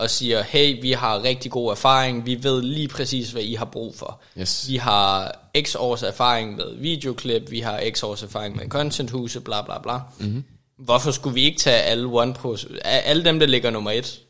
[0.00, 3.64] og siger, hey, vi har rigtig god erfaring, vi ved lige præcis, hvad I har
[3.64, 4.20] brug for.
[4.38, 4.68] Yes.
[4.68, 9.62] Vi har x års erfaring med videoklip, vi har x års erfaring med contenthuse, bla
[9.62, 9.98] bla bla.
[10.18, 10.44] Mm-hmm.
[10.78, 14.20] Hvorfor skulle vi ikke tage alle, one pro, alle dem, der ligger nummer et?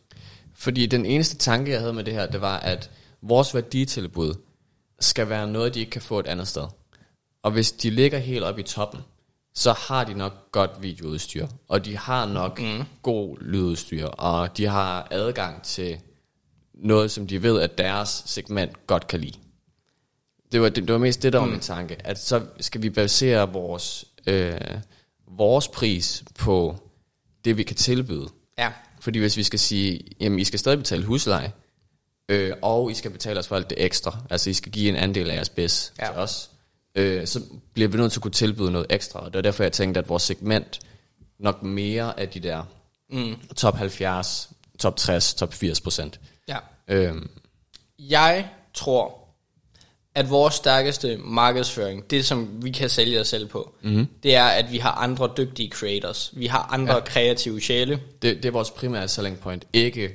[0.55, 2.91] Fordi den eneste tanke, jeg havde med det her, det var, at
[3.23, 4.35] vores værditilbud
[5.01, 6.65] skal være noget, de ikke kan få et andet sted.
[7.43, 9.01] Og hvis de ligger helt oppe i toppen,
[9.55, 12.85] så har de nok godt videoudstyr, og de har nok mm.
[13.03, 15.99] god lydudstyr, og de har adgang til
[16.75, 19.39] noget, som de ved, at deres segment godt kan lide.
[20.53, 22.91] Det var, det, det var mest det, der var min tanke, at så skal vi
[22.91, 24.61] basere vores, øh,
[25.29, 26.77] vores pris på
[27.45, 28.29] det, vi kan tilbyde.
[28.59, 28.73] Ja.
[29.01, 31.53] Fordi hvis vi skal sige, jamen I skal stadig betale husleje,
[32.29, 34.97] øh, og I skal betale os for alt det ekstra, altså I skal give en
[34.97, 35.93] andel af jeres bedst.
[35.99, 36.07] Ja.
[36.07, 36.51] til os,
[36.95, 37.41] øh, så
[37.75, 39.21] bliver vi nødt til at kunne tilbyde noget ekstra.
[39.25, 40.81] Og det er derfor, jeg tænkte, at vores segment
[41.39, 42.63] nok mere af de der
[43.11, 43.35] mm.
[43.57, 46.21] top 70, top 60, top 80 procent.
[46.49, 46.57] ja.
[46.89, 47.31] Øhm,
[47.99, 49.21] Jeg tror,
[50.15, 54.07] at vores stærkeste markedsføring, det som vi kan sælge os selv på, mm.
[54.23, 56.31] det er, at vi har andre dygtige creators.
[56.37, 57.01] Vi har andre ja.
[57.01, 58.01] kreative sjæle.
[58.23, 59.67] Det, det er vores primære selling point.
[59.73, 60.11] Ikke,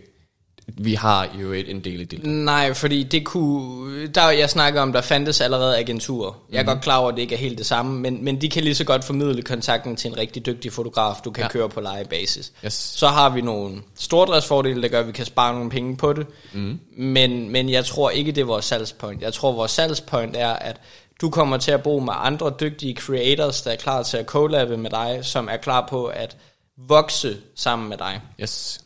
[0.68, 2.26] vi har jo et en del i det.
[2.26, 4.08] Nej, fordi det kunne...
[4.08, 6.32] Der jeg snakker om, der fandtes allerede agenturer.
[6.52, 6.68] Jeg er mm.
[6.68, 8.76] godt klar over, at det ikke er helt det samme, men, men de kan lige
[8.76, 11.48] så godt formidle kontakten til en rigtig dygtig fotograf, du kan ja.
[11.48, 12.52] køre på lejebasis.
[12.66, 12.74] Yes.
[12.74, 16.28] Så har vi nogle stordriftsfordele, der gør, at vi kan spare nogle penge på det.
[16.54, 16.80] Mm.
[16.98, 19.22] Men, men jeg tror ikke, det er vores salgspoint.
[19.22, 20.82] Jeg tror, vores salgspoint er, at
[21.22, 24.78] du kommer til at bo med andre dygtige creators, der er klar til at collabe
[24.78, 26.38] med dig, som er klar på at
[26.78, 28.22] vokse sammen med dig.
[28.42, 28.85] Yes.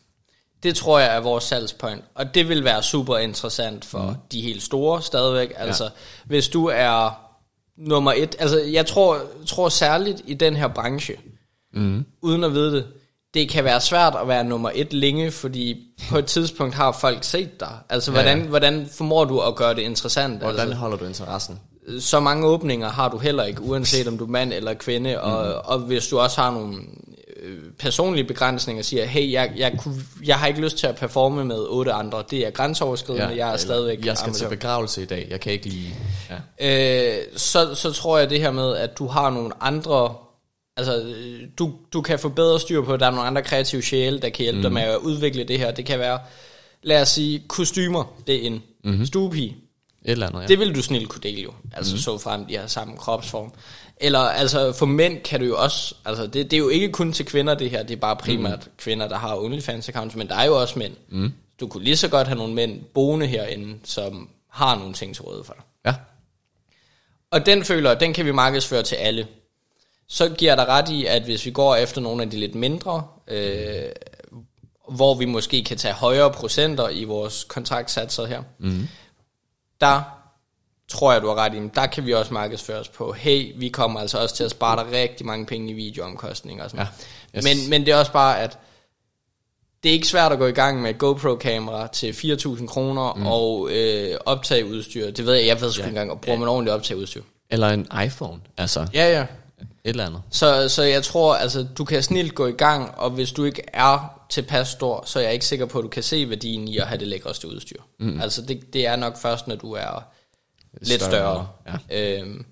[0.62, 4.14] Det tror jeg er vores salgspoint, og det vil være super interessant for mm.
[4.32, 5.52] de helt store stadigvæk.
[5.56, 5.90] Altså, ja.
[6.24, 7.20] hvis du er
[7.76, 11.16] nummer et, altså jeg tror, tror særligt i den her branche,
[11.74, 12.04] mm.
[12.22, 12.86] uden at vide det,
[13.34, 17.24] det kan være svært at være nummer et længe, fordi på et tidspunkt har folk
[17.24, 17.78] set dig.
[17.88, 18.48] Altså, hvordan, ja, ja.
[18.48, 20.38] hvordan formår du at gøre det interessant?
[20.38, 21.60] Hvordan altså, holder du interessen?
[22.00, 25.30] Så mange åbninger har du heller ikke, uanset om du er mand eller kvinde, mm.
[25.30, 26.76] og, og hvis du også har nogle
[27.78, 31.66] personlige begrænsninger siger, hey, jeg, jeg, kunne, jeg har ikke lyst til at performe med
[31.68, 32.24] otte andre.
[32.30, 34.06] Det er grænseoverskridende, ja, jeg er stadigvæk...
[34.06, 34.48] Jeg skal amatør.
[34.48, 35.94] til begravelse i dag, jeg kan ikke lige...
[36.60, 37.16] Ja.
[37.18, 40.14] Øh, så, så tror jeg det her med, at du har nogle andre...
[40.76, 41.14] Altså,
[41.58, 44.28] du, du kan få bedre styr på, at der er nogle andre kreative sjæle, der
[44.28, 44.62] kan hjælpe mm.
[44.62, 45.70] dig med at udvikle det her.
[45.70, 46.18] Det kan være,
[46.82, 48.14] lad os sige, kostymer.
[48.26, 49.06] Det er en mm-hmm.
[49.06, 49.56] stuepige.
[50.04, 50.46] Et eller andet, ja.
[50.46, 51.52] Det vil du snilt kunne dele jo.
[51.72, 51.98] Altså mm.
[51.98, 53.52] så frem de har samme kropsform.
[53.96, 57.12] Eller altså for mænd kan du jo også, altså det, det er jo ikke kun
[57.12, 58.72] til kvinder det her, det er bare primært mm.
[58.78, 60.92] kvinder, der har OnlyFans accounts, men der er jo også mænd.
[61.08, 61.32] Mm.
[61.60, 65.22] Du kunne lige så godt have nogle mænd boende herinde, som har nogle ting til
[65.22, 65.62] rådighed for dig.
[65.86, 65.94] Ja.
[67.30, 69.26] Og den føler, den kan vi markedsføre til alle.
[70.08, 73.04] Så giver der ret i, at hvis vi går efter nogle af de lidt mindre,
[73.28, 73.82] øh,
[74.92, 78.88] hvor vi måske kan tage højere procenter i vores kontraktsatser her, mm.
[79.80, 80.02] Der
[80.88, 83.68] tror jeg, du har ret i, der kan vi også markedsføre os på, hey, vi
[83.68, 86.86] kommer altså også til at spare dig rigtig mange penge i videoomkostninger og sådan
[87.34, 87.38] ja.
[87.38, 87.44] yes.
[87.44, 88.58] men, men det er også bare, at
[89.82, 93.26] det er ikke svært at gå i gang med GoPro-kamera til 4.000 kroner mm.
[93.26, 95.10] og øh, optage udstyr.
[95.10, 95.86] Det ved jeg, jeg ved sgu ja.
[95.86, 96.40] ikke engang, og bruger ja.
[96.40, 97.22] man ordentligt optage udstyr.
[97.50, 98.86] Eller en iPhone, altså.
[98.94, 99.26] Ja, ja.
[99.84, 100.22] Et eller andet.
[100.30, 103.62] Så, så jeg tror, altså, du kan snilt gå i gang, og hvis du ikke
[103.72, 106.78] er tilpas stor, så er jeg ikke sikker på, at du kan se værdien i
[106.78, 107.82] at have det lækreste udstyr.
[108.00, 108.20] Mm.
[108.20, 110.04] Altså, det, det er nok først, når du er
[110.80, 111.46] lidt større.
[111.66, 111.78] større.
[111.90, 112.18] Ja.
[112.18, 112.44] Øhm,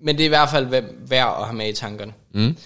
[0.00, 0.66] men det er i hvert fald
[1.08, 2.12] værd at have med i tankerne.
[2.34, 2.56] Mm.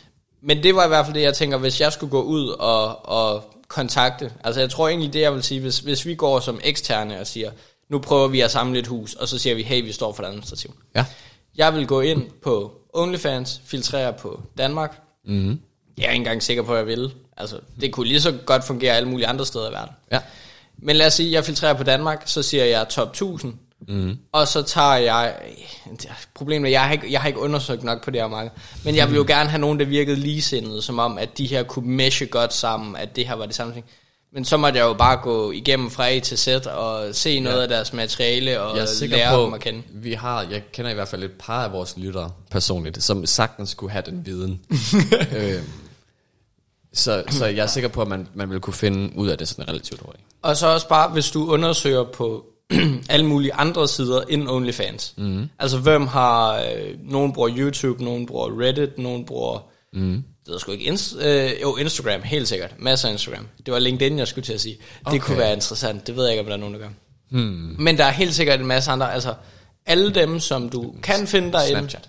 [0.42, 3.08] Men det var i hvert fald det, jeg tænker, hvis jeg skulle gå ud og,
[3.08, 6.60] og kontakte, altså jeg tror egentlig det, jeg vil sige, hvis, hvis vi går som
[6.64, 7.50] eksterne og siger,
[7.88, 10.22] nu prøver vi at samle et hus, og så siger vi, hey, vi står for
[10.22, 10.74] det administrativ.
[10.94, 11.04] Ja.
[11.56, 15.00] Jeg vil gå ind på OnlyFans, filtrere på Danmark.
[15.24, 15.60] Mm.
[15.98, 17.12] Jeg er ikke engang sikker på, at jeg vil.
[17.36, 19.94] Altså, det kunne lige så godt fungere alle mulige andre steder i verden.
[20.12, 20.20] Ja.
[20.78, 23.54] Men lad os sige, at jeg filtrerer på Danmark, så siger jeg top 1000,
[23.88, 24.18] Mm.
[24.32, 25.34] Og så tager jeg,
[26.34, 28.50] problemet er, jeg har, ikke, jeg har ikke undersøgt nok på det her marked,
[28.84, 31.62] men jeg vil jo gerne have nogen, der virkede ligesindede, som om, at de her
[31.62, 33.84] kunne meshe godt sammen, at det her var det samme ting.
[34.32, 37.40] Men så måtte jeg jo bare gå igennem fra A til Z og se ja.
[37.40, 39.82] noget af deres materiale og jeg er lære på, dem at kende.
[39.92, 43.70] Vi har, jeg kender i hvert fald et par af vores lyttere personligt, som sagtens
[43.70, 44.60] skulle have den viden.
[45.36, 45.62] øh,
[46.92, 49.48] så, så jeg er sikker på, at man, man vil kunne finde ud af det
[49.48, 50.24] sådan relativt hurtigt.
[50.42, 52.44] Og så også bare, hvis du undersøger på
[53.08, 55.14] alle mulige andre sider end OnlyFans.
[55.16, 55.48] Mm.
[55.58, 59.58] Altså hvem har, øh, nogen bruger YouTube, nogen bruger Reddit, nogen bruger,
[59.92, 60.24] mm.
[60.50, 63.48] Det ved sgu ikke, Inst- øh, jo Instagram, helt sikkert, masser af Instagram.
[63.66, 64.78] Det var LinkedIn, jeg skulle til at sige.
[65.04, 65.14] Okay.
[65.14, 66.88] Det kunne være interessant, det ved jeg ikke, om der er nogen, der gør.
[67.30, 67.76] Hmm.
[67.78, 69.34] Men der er helt sikkert en masse andre, altså
[69.86, 72.08] alle dem, som du kan finde dig Snapchat.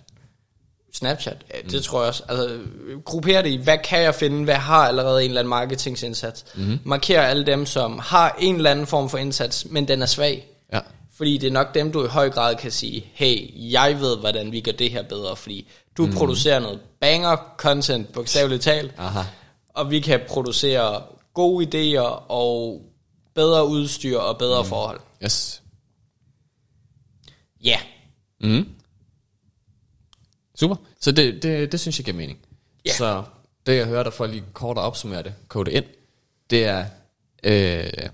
[0.94, 1.82] Snapchat, ja, det mm.
[1.82, 2.24] tror jeg også.
[2.30, 2.60] Altså,
[3.06, 6.46] grupper det i, hvad kan jeg finde, hvad har allerede en eller anden marketingsindsats.
[6.56, 6.80] Mm.
[6.84, 10.48] Marker alle dem, som har en eller anden form for indsats, men den er svag.
[10.74, 10.80] Ja.
[11.18, 14.52] Fordi det er nok dem, du i høj grad kan sige, hey, jeg ved, hvordan
[14.52, 15.68] vi gør det her bedre, fordi
[15.98, 16.14] du mm.
[16.14, 19.22] producerer noget banger-content, bogstaveligt talt, Aha.
[19.70, 22.82] og vi kan producere gode idéer og
[23.36, 24.70] bedre udstyr og bedre mm.
[24.70, 25.00] forhold.
[25.24, 25.64] Yes.
[27.64, 27.80] Ja.
[28.42, 28.60] Yeah.
[28.60, 28.70] Mm.
[30.56, 30.76] Super.
[31.00, 32.40] Så det, det, det synes jeg giver mening.
[32.88, 32.98] Yeah.
[32.98, 33.24] Så
[33.66, 35.86] det jeg hører dig for lige kort at opsummere det, kode ind,
[36.50, 36.86] det er
[37.44, 38.10] øh,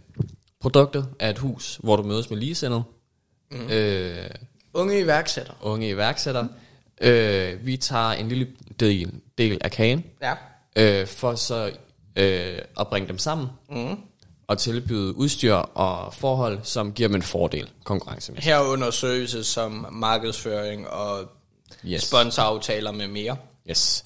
[0.59, 2.83] produktet er et hus, hvor du mødes med ligesindede.
[3.51, 3.69] Mm.
[3.69, 4.29] Øh,
[4.73, 5.53] unge iværksætter.
[5.61, 6.47] Unge iværksætter.
[7.01, 8.47] Øh, vi tager en lille
[8.79, 10.33] del, del af kagen, ja.
[10.75, 11.71] øh, for så
[12.15, 13.97] øh, at bringe dem sammen, mm.
[14.47, 18.55] og tilbyde udstyr og forhold, som giver dem en fordel konkurrencemæssigt.
[18.55, 21.31] Herunder services som markedsføring og
[21.85, 22.03] yes.
[22.03, 23.37] sponsoraftaler med mere.
[23.69, 24.03] Yes.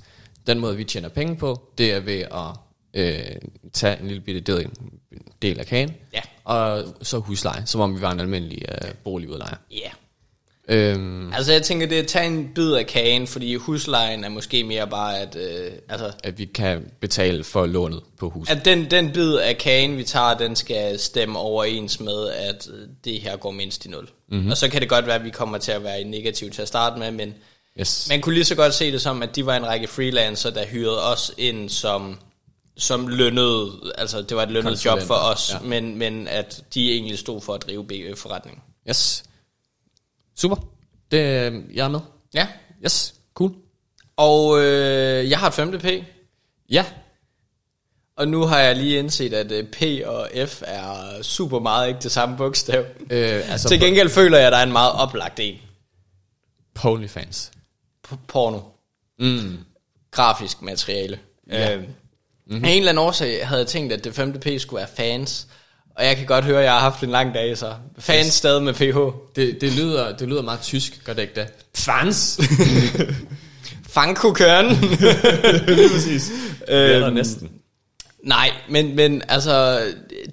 [0.48, 2.58] Den måde, vi tjener penge på, det er ved at
[2.94, 3.36] øh,
[3.74, 4.70] tage en lille bitte del,
[5.42, 6.22] del af kagen, ja.
[6.44, 9.56] og så husleje, som om vi var en almindelig øh, boligudlejer.
[9.72, 9.90] Ja.
[10.72, 14.30] Øhm, Altså jeg tænker, det er at tage en bid af kagen, fordi huslejen er
[14.30, 18.56] måske mere bare, at, øh, altså, at vi kan betale for lånet på huset.
[18.56, 22.88] at den, den bid af kagen, vi tager, den skal stemme overens med, at øh,
[23.06, 24.10] det her går mindst i nul.
[24.32, 24.52] Mm-hmm.
[24.52, 26.62] Og så kan det godt være, at vi kommer til at være i negativ til
[26.62, 27.34] at starte med, men
[27.80, 28.08] Yes.
[28.10, 30.66] man kunne lige så godt se det som, at de var en række freelancer, der
[30.66, 32.20] hyrede os ind som,
[32.78, 35.60] som lønnede, altså det var et lønnet job for os, ja.
[35.68, 38.62] men, men at de egentlig stod for at drive BØ-forretningen.
[38.90, 39.24] Yes.
[40.42, 40.56] Super.
[41.12, 41.18] Det,
[41.54, 42.00] øh, jeg er med.
[42.34, 42.48] Ja,
[42.86, 43.14] Yes.
[43.34, 43.54] Cool.
[44.18, 45.80] og øh, jeg har et 5.
[45.80, 45.86] P,
[46.70, 46.86] Ja.
[48.16, 52.00] og nu har jeg lige indset, at øh, P og F er super meget ikke
[52.00, 52.86] det samme bogstav.
[53.10, 55.56] Øh, altså Til på, gengæld føler jeg, at der er en meget oplagt en.
[56.74, 57.52] på OnlyFans.
[58.08, 58.60] P- porno.
[59.20, 59.58] Mm.
[60.12, 61.20] Grafisk materiale.
[61.50, 61.76] Ja.
[61.76, 62.66] Øh, mm-hmm.
[62.66, 64.40] Af en eller anden årsag havde jeg tænkt, at det 5.
[64.40, 65.48] P skulle være fans.
[66.02, 68.34] Og jeg kan godt høre, at jeg har haft en lang dag, så fans Yes.
[68.34, 68.98] stadig med PH.
[69.36, 71.48] Det, det, lyder, det lyder meget tysk, gør det ikke det?
[71.76, 72.40] Fans!
[73.90, 74.66] Fanko Køren.
[75.76, 76.32] Lige præcis.
[76.68, 77.52] Det Øhm, næsten.
[78.24, 79.82] Nej, men, men altså,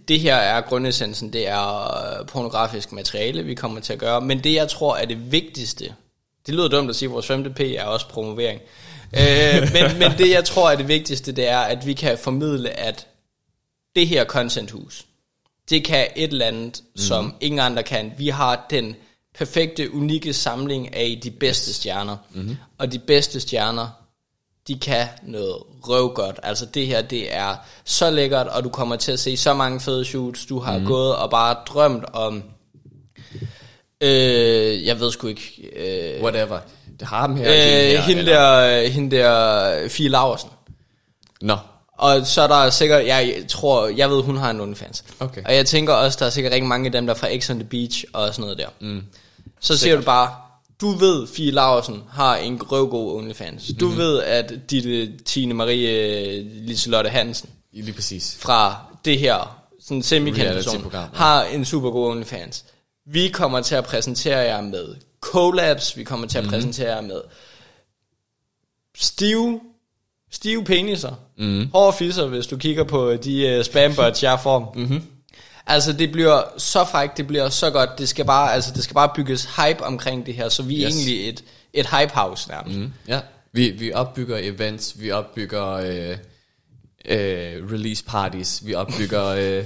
[0.09, 1.85] det her er grundessensen, det er
[2.21, 4.21] øh, pornografisk materiale, vi kommer til at gøre.
[4.21, 5.85] Men det, jeg tror er det vigtigste,
[6.47, 7.55] det lyder dumt at sige, at vores 5.
[7.55, 8.61] P er også promovering.
[9.13, 12.71] øh, men, men det, jeg tror er det vigtigste, det er, at vi kan formidle,
[12.71, 13.07] at
[13.97, 15.05] det her contenthus,
[15.71, 17.01] det kan et eller andet, mm.
[17.03, 18.13] som ingen andre kan.
[18.19, 18.97] Vi har den
[19.39, 22.17] perfekte, unikke samling af de bedste stjerner.
[22.31, 22.57] Mm-hmm.
[22.79, 23.89] Og de bedste stjerner,
[24.69, 25.55] de kan noget
[25.89, 26.41] røvgodt.
[26.43, 29.81] Altså det her, det er så lækkert, og du kommer til at se så mange
[29.81, 30.47] fede shoots.
[30.47, 30.85] Du har mm.
[30.87, 32.43] gået og bare drømt om...
[34.01, 35.71] Øh, jeg ved sgu ikke...
[35.77, 36.59] Øh, Whatever.
[37.01, 37.51] Det har dem her.
[37.51, 40.51] øh, her, hende, eller- der, hende der Fie Laversen.
[41.41, 41.57] Nå.
[41.99, 45.05] Og så er der sikkert, jeg tror, jeg ved, hun har en OnlyFans.
[45.21, 45.43] Okay.
[45.45, 47.51] Og jeg tænker også, der er sikkert rigtig mange af dem, der er fra X
[47.51, 48.69] on the Beach og sådan noget der.
[48.81, 49.05] Mm.
[49.61, 50.35] Så siger du bare,
[50.81, 53.67] du ved, Fie Laversen har en røvgod OnlyFans.
[53.67, 53.85] Du Mhm.
[53.85, 53.99] mm-hmm.
[53.99, 58.37] ved, at dit Tine Marie Liselotte Hansen Lige præcis.
[58.41, 60.03] fra det her sådan
[60.39, 61.19] Reality-program, ja.
[61.19, 62.65] har en super god OnlyFans.
[63.07, 66.55] Vi kommer til at præsentere jer med collabs, vi kommer til at mm-hmm.
[66.55, 67.21] præsentere jer med
[68.97, 69.61] stive,
[70.31, 71.71] stive peniser, mm-hmm.
[71.73, 74.73] hårde fisser, hvis du kigger på de uh, spambots, jeg får.
[74.77, 75.03] Mm-hmm.
[75.71, 78.95] Altså det bliver så frækt, det bliver så godt, det skal bare, altså, det skal
[78.95, 80.97] bare bygges hype omkring det her, så vi er Yes.
[80.97, 82.79] egentlig et, et hype house nærmest.
[82.79, 82.83] Mm.
[82.85, 82.93] Mm.
[83.09, 83.21] Ja.
[83.53, 86.17] Vi, vi opbygger events, vi opbygger øh,
[87.09, 89.25] øh, release parties, vi opbygger...
[89.39, 89.65] Øh,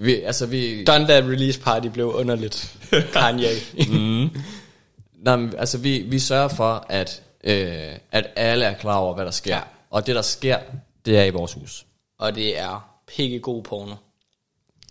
[0.00, 0.84] vi, altså vi...
[0.84, 2.76] Done that release party blev underligt.
[3.12, 3.48] Kanye.
[5.22, 9.24] Nej, men, altså vi, vi sørger for, at, øh, at alle er klar over, hvad
[9.24, 9.54] der sker.
[9.56, 9.60] Ja.
[9.90, 10.58] Og det, der sker,
[11.06, 11.86] det er i vores hus.
[12.18, 13.94] Og det er pikke god porno,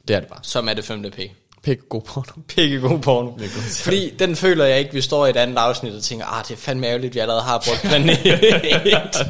[0.07, 0.39] Det er det bare.
[0.43, 1.11] som er det 5.
[1.11, 1.19] P.
[1.63, 2.41] Pik god porno.
[2.47, 3.31] Pikke god porno.
[3.83, 6.51] Fordi den føler jeg ikke, vi står i et andet afsnit og tænker, ah, det
[6.53, 8.17] er fandme ærgerligt, vi allerede har brugt planet.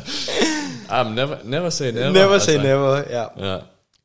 [1.01, 2.11] Um, never, never say never.
[2.11, 3.49] never say never, ja.
[3.51, 3.57] Ja.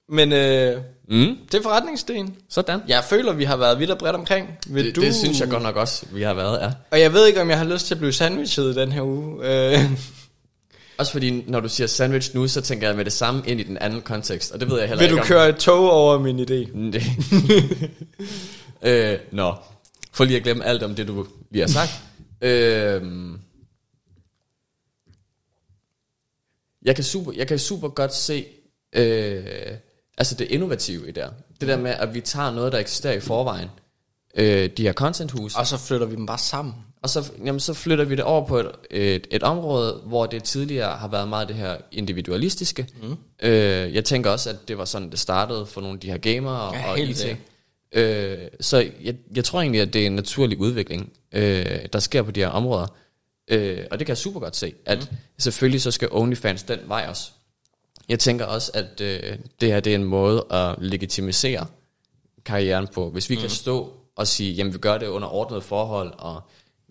[0.08, 1.36] Men øh, Mm.
[1.53, 2.36] det er forretningsdelen.
[2.48, 2.80] Sådan.
[2.88, 4.59] Jeg føler, vi har været vidt og bredt omkring.
[4.66, 6.70] Vil Det, det synes jeg godt nok også, vi har været, ja.
[6.90, 9.38] Og jeg ved ikke, om jeg har lyst til at blive sandwichet den her uge.
[9.42, 9.78] Øh,
[10.98, 13.62] Også fordi, når du siger sandwich nu, så tænker jeg med det samme ind i
[13.62, 14.53] den anden kontekst.
[14.53, 16.70] Og det ved jeg heller vil du ikke køre et tog over min idé?
[16.74, 16.78] om...
[16.78, 17.00] Nej.
[19.12, 19.55] øh, nå.
[20.12, 21.90] For lige at glemme alt om det, du lige har sagt.
[22.40, 23.03] øh,
[26.82, 28.44] jeg, kan super, jeg kan super godt se
[28.92, 29.44] øh,
[30.23, 31.31] altså det innovative i det.
[31.61, 33.68] Det der med, at vi tager noget, der eksisterer i forvejen.
[34.37, 35.57] Øh, de her contenthus.
[35.57, 36.75] Og så flytter vi dem bare sammen.
[37.03, 40.45] Og så, jamen, så flytter vi det over på et, et, et område, hvor det
[40.45, 42.87] tidligere har været meget det her individualistiske.
[43.03, 43.16] Mm.
[43.43, 46.18] Øh, jeg tænker også, at det var sådan, det startede for nogle af de her
[46.18, 47.37] gamere Ja, og helt IT.
[47.93, 52.23] Øh, så jeg, jeg tror egentlig, at det er en naturlig udvikling, øh, der sker
[52.23, 52.87] på de her områder.
[53.51, 55.16] Øh, og det kan jeg super godt se, at mm.
[55.39, 57.31] selvfølgelig så skal OnlyFans den vej også.
[58.12, 61.66] Jeg tænker også, at øh, det her det er en måde at legitimisere
[62.44, 63.10] karrieren på.
[63.10, 63.40] Hvis vi mm.
[63.40, 66.40] kan stå og sige, jamen vi gør det under ordnede forhold, og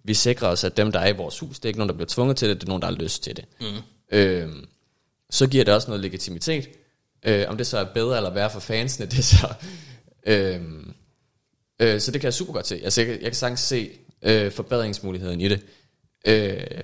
[0.03, 1.95] vi sikrer os, at dem, der er i vores hus, det er ikke nogen, der
[1.95, 3.45] bliver tvunget til det, det er nogen, der har lyst til det.
[3.61, 3.67] Mm.
[4.17, 4.49] Øh,
[5.29, 6.69] så giver det også noget legitimitet.
[7.25, 9.53] Øh, om det så er bedre eller værre for fansene, det er så...
[10.25, 10.61] Øh,
[11.81, 12.75] øh, så det kan jeg super godt se.
[12.83, 13.89] Altså, jeg, kan- jeg kan sagtens se
[14.21, 15.61] øh, forbedringsmuligheden i det.
[16.27, 16.83] Øh,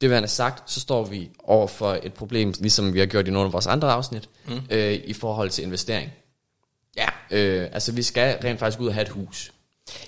[0.00, 3.30] det værende sagt, så står vi over for et problem, ligesom vi har gjort i
[3.30, 4.60] nogle af vores andre afsnit, mm.
[4.70, 6.10] øh, i forhold til investering.
[6.96, 7.08] Ja.
[7.30, 9.52] Øh, altså, vi skal rent faktisk ud og have et hus.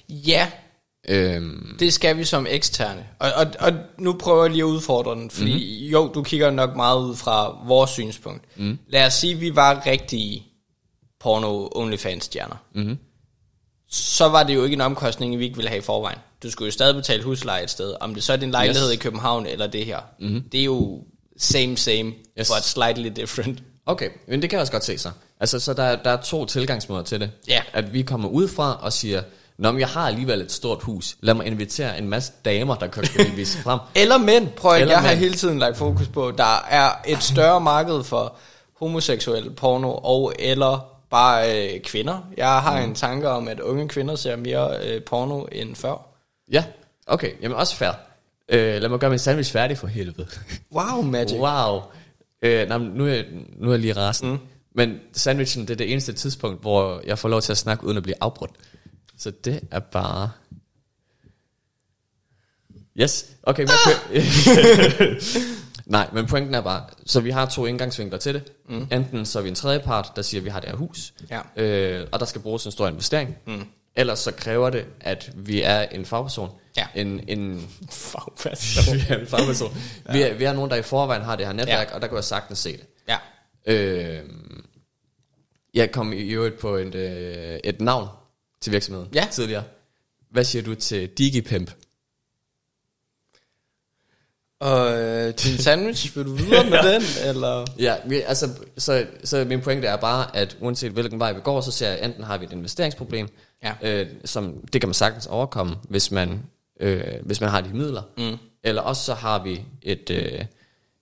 [0.09, 0.51] Ja,
[1.09, 3.07] Øhm, det skal vi som eksterne.
[3.19, 5.93] Og, og, og nu prøver jeg lige at udfordre den, fordi mm-hmm.
[5.93, 8.45] jo, du kigger nok meget ud fra vores synspunkt.
[8.57, 8.79] Mm.
[8.89, 10.47] Lad os sige, at vi var rigtige
[11.21, 12.57] porno OnlyFans-stjerner.
[13.91, 16.19] Så var det jo ikke en omkostning, vi ikke ville have i forvejen.
[16.43, 17.95] Du skulle jo stadig betale husleje et sted.
[18.01, 18.95] Om det så er din lejlighed Yes.
[18.95, 19.99] i København eller det her.
[20.21, 20.43] Mm-hmm.
[20.53, 21.03] Det er jo
[21.39, 22.51] same, same, Yes.
[22.57, 23.59] but slightly different.
[23.87, 25.11] Okay, men det kan jeg også godt se så.
[25.41, 27.31] Altså, så der, der er to tilgangsmåder til det.
[27.49, 27.63] Ja.
[27.73, 29.23] At vi kommer ud fra og siger,
[29.59, 31.17] Nå, men jeg har alligevel et stort hus.
[31.21, 33.05] Lad mig invitere en masse damer, der kan
[33.37, 33.79] vise frem.
[33.95, 37.23] Eller mænd, prøv at Eller jeg har hele tiden lagt fokus på, der er et
[37.23, 38.37] større marked for
[38.81, 42.29] homoseksuel porno, og eller bare øh, kvinder.
[42.37, 42.89] Jeg har mm.
[42.89, 46.07] en tanke om, at unge kvinder ser mere øh, porno end før.
[46.53, 46.65] Ja,
[47.07, 47.93] okay, jamen også fair.
[48.49, 50.27] Øh, lad mig gøre min sandwich færdig for helvede.
[50.73, 51.39] Wow, Magic.
[51.39, 51.83] Wow.
[52.43, 53.23] Øh, nej, nu, er
[53.57, 54.31] nu er jeg lige rasen.
[54.31, 54.39] Mm.
[54.75, 57.97] Men sandwichen, det er det eneste tidspunkt, hvor jeg får lov til at snakke uden
[57.97, 58.51] at blive afbrudt.
[59.19, 60.31] Så det er bare...
[63.01, 63.63] Yes, okay.
[63.63, 63.71] Men
[65.89, 68.53] Nej, men pointen er bare, så vi har to indgangsvinkler til det.
[68.69, 68.87] Mm.
[68.93, 71.15] Enten så er vi en tredje part, der siger, at vi har det her hus,
[71.31, 71.63] Ja.
[71.63, 73.37] øh, og der skal bruges en stor investering.
[73.47, 73.65] Mm.
[73.97, 76.51] Ellers så kræver det, at vi er en fagperson.
[76.77, 76.87] Ja.
[76.95, 78.95] En, en, Fagperson.
[78.97, 79.77] vi er en fagperson.
[80.09, 80.13] ja.
[80.13, 81.91] vi, er, vi er nogen, der i forvejen har det her netværk, ja.
[81.91, 81.95] Ja.
[81.95, 82.87] og der kan jeg sagtens se det.
[83.09, 83.17] ja.
[83.67, 84.25] Øh,
[85.75, 88.09] jeg kom i øvrigt på et, øh, et navn
[88.61, 89.27] til virksomheden Ja.
[89.31, 89.65] tidligere.
[90.31, 91.71] Hvad siger du til DigiPimp?
[94.61, 97.65] Og øh, din sandwich, vil du videre med den, eller?
[97.79, 97.97] Ja,
[98.27, 98.49] altså,
[98.79, 102.05] så, så min pointe er bare, at uanset hvilken vej vi går, så ser jeg,
[102.05, 103.29] enten har vi et investeringsproblem,
[103.63, 103.73] Ja.
[103.83, 106.43] øh, som det kan man sagtens overkomme, hvis man,
[106.81, 108.37] øh, hvis man har de midler, mm.
[108.65, 110.45] eller også så har vi et, øh,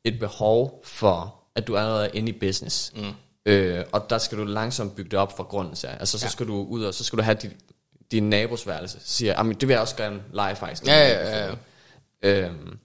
[0.05, 3.03] et behov for, at du allerede er inde i business, mm.
[3.47, 6.31] øh, og der skal du langsomt bygge det op fra grunden, så, altså så Ja.
[6.31, 7.51] skal du ud og så skal du have din,
[8.13, 10.87] din nabosværelse, siger, "Jamen, det vil jeg også gerne lege faktisk.
[10.87, 11.55] Ja, ja, ja.
[12.23, 12.79] Øhm,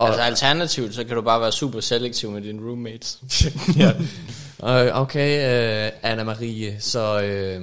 [0.00, 3.18] Og, altså alternativt, så kan du bare være super selektiv med dine roommates.
[3.82, 3.90] ja.
[4.86, 7.20] Øh, okay, øh, Anna Marie, så...
[7.20, 7.62] Øh,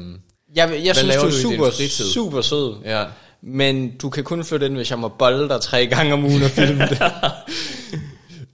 [0.56, 1.70] Jeg, jeg synes, du er super,
[2.14, 2.76] super sød.
[2.86, 3.06] ja.
[3.42, 6.44] Men du kan kun flytte ind, hvis jeg må bolde dig tre gange om ugen
[6.44, 7.00] og filme det.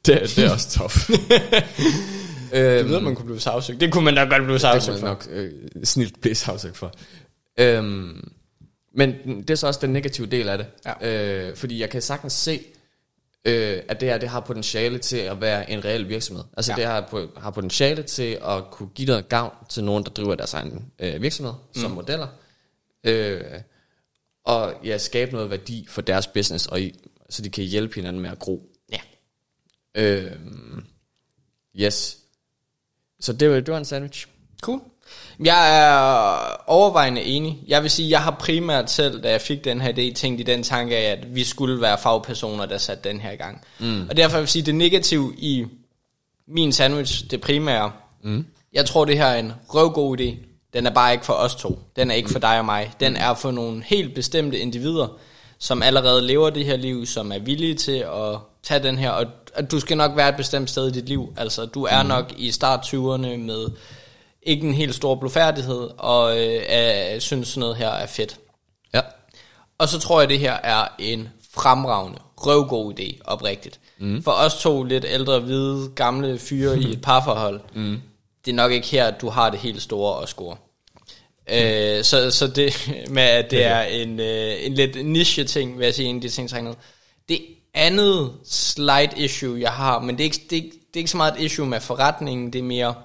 [0.06, 1.10] Det, det er også tof.
[2.54, 3.82] øhm, Du ved, man kunne blive sagsøgt.
[3.82, 5.30] Det kunne man da godt blive det sagsøgt kan man for.
[5.30, 5.52] nok øh,
[5.84, 6.92] snilt blive sagsøgt for.
[7.60, 8.30] Øhm,
[8.98, 10.68] men det er så også den negative del af det.
[11.02, 11.48] Ja.
[11.48, 12.60] Øh, fordi jeg kan sagtens se,
[13.46, 16.44] øh, at det her det har potentiale til at være en reel virksomhed.
[16.58, 16.76] Altså Ja.
[16.76, 20.36] det har, på- har potentiale til at kunne give noget gavn til nogen, der driver
[20.36, 21.82] deres egen øh, virksomhed mm.
[21.82, 22.28] som modeller.
[23.04, 23.42] Øh,
[24.44, 28.22] og ja, skabe noget værdi for deres business, og i, så de kan hjælpe hinanden
[28.22, 28.70] med at gro.
[28.92, 29.00] Ja.
[29.96, 30.32] Øh,
[31.76, 32.18] yes.
[33.20, 34.28] Så det var, det var en sandwich.
[34.62, 34.82] Cool.
[35.40, 36.38] Jeg er
[36.68, 37.60] overvejende enig.
[37.68, 40.44] Jeg vil sige, jeg har primært selv, da jeg fik den her idé, tænkt i
[40.44, 43.62] den tanke af, at vi skulle være fagpersoner, der satte den her i gang.
[43.80, 44.08] Mm.
[44.10, 45.66] Og derfor vil jeg sige, det negative i
[46.48, 47.92] min sandwich, det primære,
[48.24, 48.46] mm.
[48.74, 50.36] jeg tror, det her er en røvgod idé.
[50.74, 51.80] Den er bare ikke for os to.
[51.96, 52.92] Den er ikke for dig og mig.
[53.00, 55.08] Den er for nogle helt bestemte individer,
[55.60, 59.10] som allerede lever det her liv, som er villige til at tage den her.
[59.56, 61.34] Og du skal nok være et bestemt sted i dit liv.
[61.38, 62.10] Altså, du er mm.
[62.10, 63.68] nok i start 20'erne med
[64.46, 68.40] ikke en helt stor blufærdighed, og øh, er, synes sådan noget her er fedt.
[68.94, 69.02] Ja.
[69.78, 73.80] Og så tror jeg, det her er en fremragende, røvgod idé, oprigtigt.
[73.98, 74.24] Mm.
[74.24, 78.02] For os to lidt ældre, hvide, gamle fyre i et parforhold, mm.
[78.46, 80.56] det er nok ikke her, at du har det helt store at score.
[81.50, 85.86] Øh, så, så det med, at det er en, øh, en lidt niche ting, vil
[85.86, 86.74] jeg sige, en af de ting, jeg.
[87.30, 87.42] Det
[87.74, 91.12] andet slight issue, jeg har, men det er, ikke, det, er ikke, det er ikke
[91.12, 92.96] så meget et issue med forretningen, det er mere,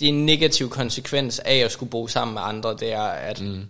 [0.00, 3.40] det er en negativ konsekvens af at skulle bo sammen med andre, det er, at
[3.40, 3.62] mm.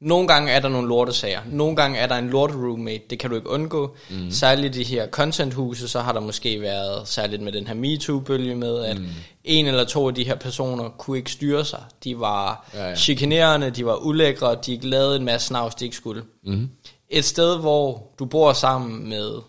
[0.00, 3.30] nogle gange er der nogle lortesager, nogle gange er der en lorte roommate, det kan
[3.30, 3.96] du ikke undgå.
[4.10, 4.30] Mm.
[4.30, 8.84] Særligt de her contenthuse, så har der måske været, særligt med den her MeToo-bølge med,
[8.84, 9.06] at mm.
[9.44, 11.82] en eller to af de her personer kunne ikke styre sig.
[12.04, 12.96] De var Ja, ja.
[12.96, 16.22] chikanerende, de var ulækre, de lavede en masse snavs, de ikke skulle.
[16.44, 16.68] Mm.
[17.08, 19.40] Et sted, hvor du bor sammen med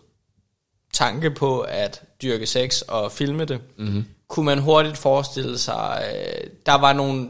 [0.93, 4.05] tanke på at dyrke sex og filme det, mm-hmm.
[4.31, 7.27] Kunne man hurtigt forestille sig, øh, der var nogle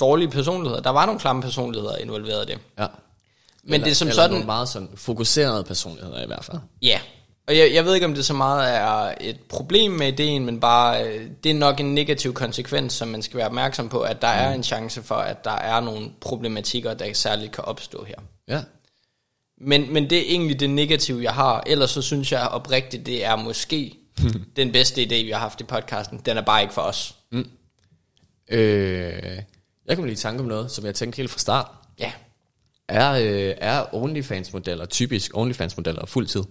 [0.00, 2.58] dårlige personligheder, der var nogle klamme personligheder involveret i det.
[2.78, 2.86] Ja.
[3.64, 6.58] Men eller, det er som eller sådan- nogle meget sådan fokuserede personligheder i hvert fald.
[6.82, 7.00] Ja,
[7.48, 10.60] og jeg, jeg ved ikke, om det så meget er et problem med ideen, men
[10.60, 14.22] bare, øh, det er nok en negativ konsekvens, som man skal være opmærksom på, at
[14.22, 14.38] der mm.
[14.38, 18.16] er en chance for, at der er nogle problematikker, der særligt kan opstå her.
[18.48, 18.60] Ja.
[19.60, 21.62] Men, men det er egentlig det negative, jeg har.
[21.66, 23.98] Ellers så synes jeg oprigtigt, det er måske
[24.56, 26.20] den bedste idé, vi har haft i podcasten.
[26.26, 27.14] Den er bare ikke for os.
[28.48, 29.42] Øh,
[29.86, 31.70] jeg kom lige i tanke om noget, som jeg tænkte helt fra start.
[31.98, 32.12] Ja.
[32.88, 36.42] Er, øh, er OnlyFans-modeller typisk OnlyFans-modeller fuldtid?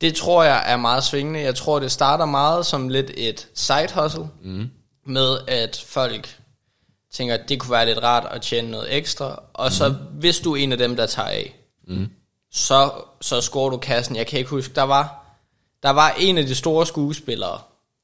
[0.00, 1.40] Det tror jeg er meget svingende.
[1.40, 4.70] Jeg tror, det starter meget som lidt et side hustle, mm.
[5.06, 6.38] med at folk
[7.12, 10.52] tænker, at det kunne være lidt rart at tjene noget ekstra, og så hvis du
[10.52, 11.56] er en af dem, der tager af,
[11.88, 12.08] mm.
[12.52, 14.16] så, så scorer du kassen.
[14.16, 15.27] Jeg kan ikke huske, der var,
[15.82, 17.60] der var en af de store skuespillere,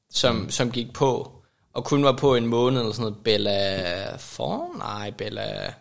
[0.09, 0.51] som, mm.
[0.51, 1.31] som gik på,
[1.73, 4.77] og kun var på en måned, eller sådan noget, Bella For?
[4.77, 5.73] Nej, Bella...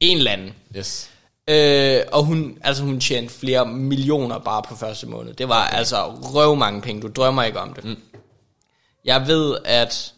[0.00, 0.54] En eller anden.
[0.76, 1.10] Yes.
[1.48, 5.34] Øh, og hun, altså hun tjente flere millioner bare på første måned.
[5.34, 5.78] Det var okay.
[5.78, 7.02] altså røv mange penge.
[7.02, 7.84] Du drømmer ikke om det.
[7.84, 7.96] Mm.
[9.04, 10.14] Jeg ved, at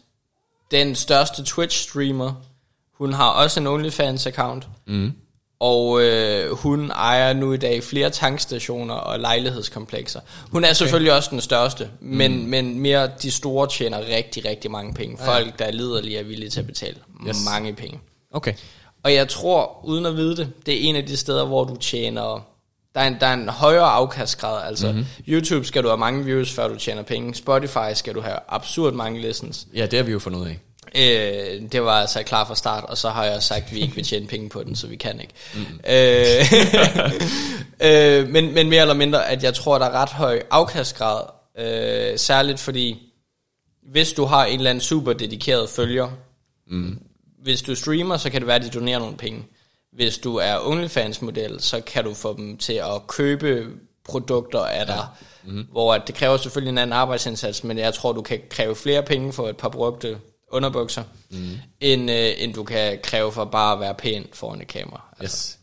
[0.71, 2.31] den største Twitch-streamer,
[2.93, 4.67] hun har også en OnlyFans-account.
[4.87, 5.13] Mm.
[5.61, 10.19] Og øh, hun ejer nu i dag flere tankstationer og lejlighedskomplekser.
[10.51, 12.49] Hun er selvfølgelig også den største, men, mm.
[12.49, 15.17] men mere de store tjener rigtig, rigtig mange penge.
[15.25, 16.95] Folk, der er liderlige, er villige til at betale
[17.27, 17.37] yes.
[17.45, 17.99] mange penge.
[18.31, 18.53] Okay.
[19.03, 21.75] Og jeg tror, uden at vide det, det er en af de steder, hvor du
[21.75, 22.45] tjener...
[22.95, 24.67] Der er en, der er en højere afkastgrad.
[24.67, 25.05] Altså, mm-hmm.
[25.27, 27.35] YouTube skal du have mange views, før du tjener penge.
[27.35, 29.67] Spotify skal du have absurd mange listens.
[29.75, 30.59] Ja, det har vi jo fundet ud af.
[30.95, 33.95] Øh, det var altså klar fra start, og så har jeg sagt, at vi ikke
[33.95, 35.33] vil tjene penge på den, så vi kan ikke.
[35.53, 35.79] Mm.
[35.89, 36.45] Øh,
[37.91, 41.23] øh, men, men mere eller mindre, at jeg tror, der er ret høj afkastgrad.
[41.59, 43.11] Øh, særligt fordi,
[43.91, 46.09] hvis du har en eller anden super dedikeret følger,
[46.67, 46.99] mm
[47.43, 49.45] hvis du streamer, så kan det være, at de donerer nogle penge.
[49.93, 53.67] Hvis du er OnlyFans-model, så kan du få dem til at købe
[54.05, 55.03] produkter af dig, ja.
[55.43, 55.67] mm-hmm.
[55.71, 59.33] hvor det kræver selvfølgelig en anden arbejdsindsats, men jeg tror, du kan kræve flere penge
[59.33, 60.17] for et par brugte
[60.51, 61.57] underbukser, mm.
[61.79, 65.01] end, øh, end du kan kræve for bare at være pæn foran et kamera.
[65.19, 65.57] Altså.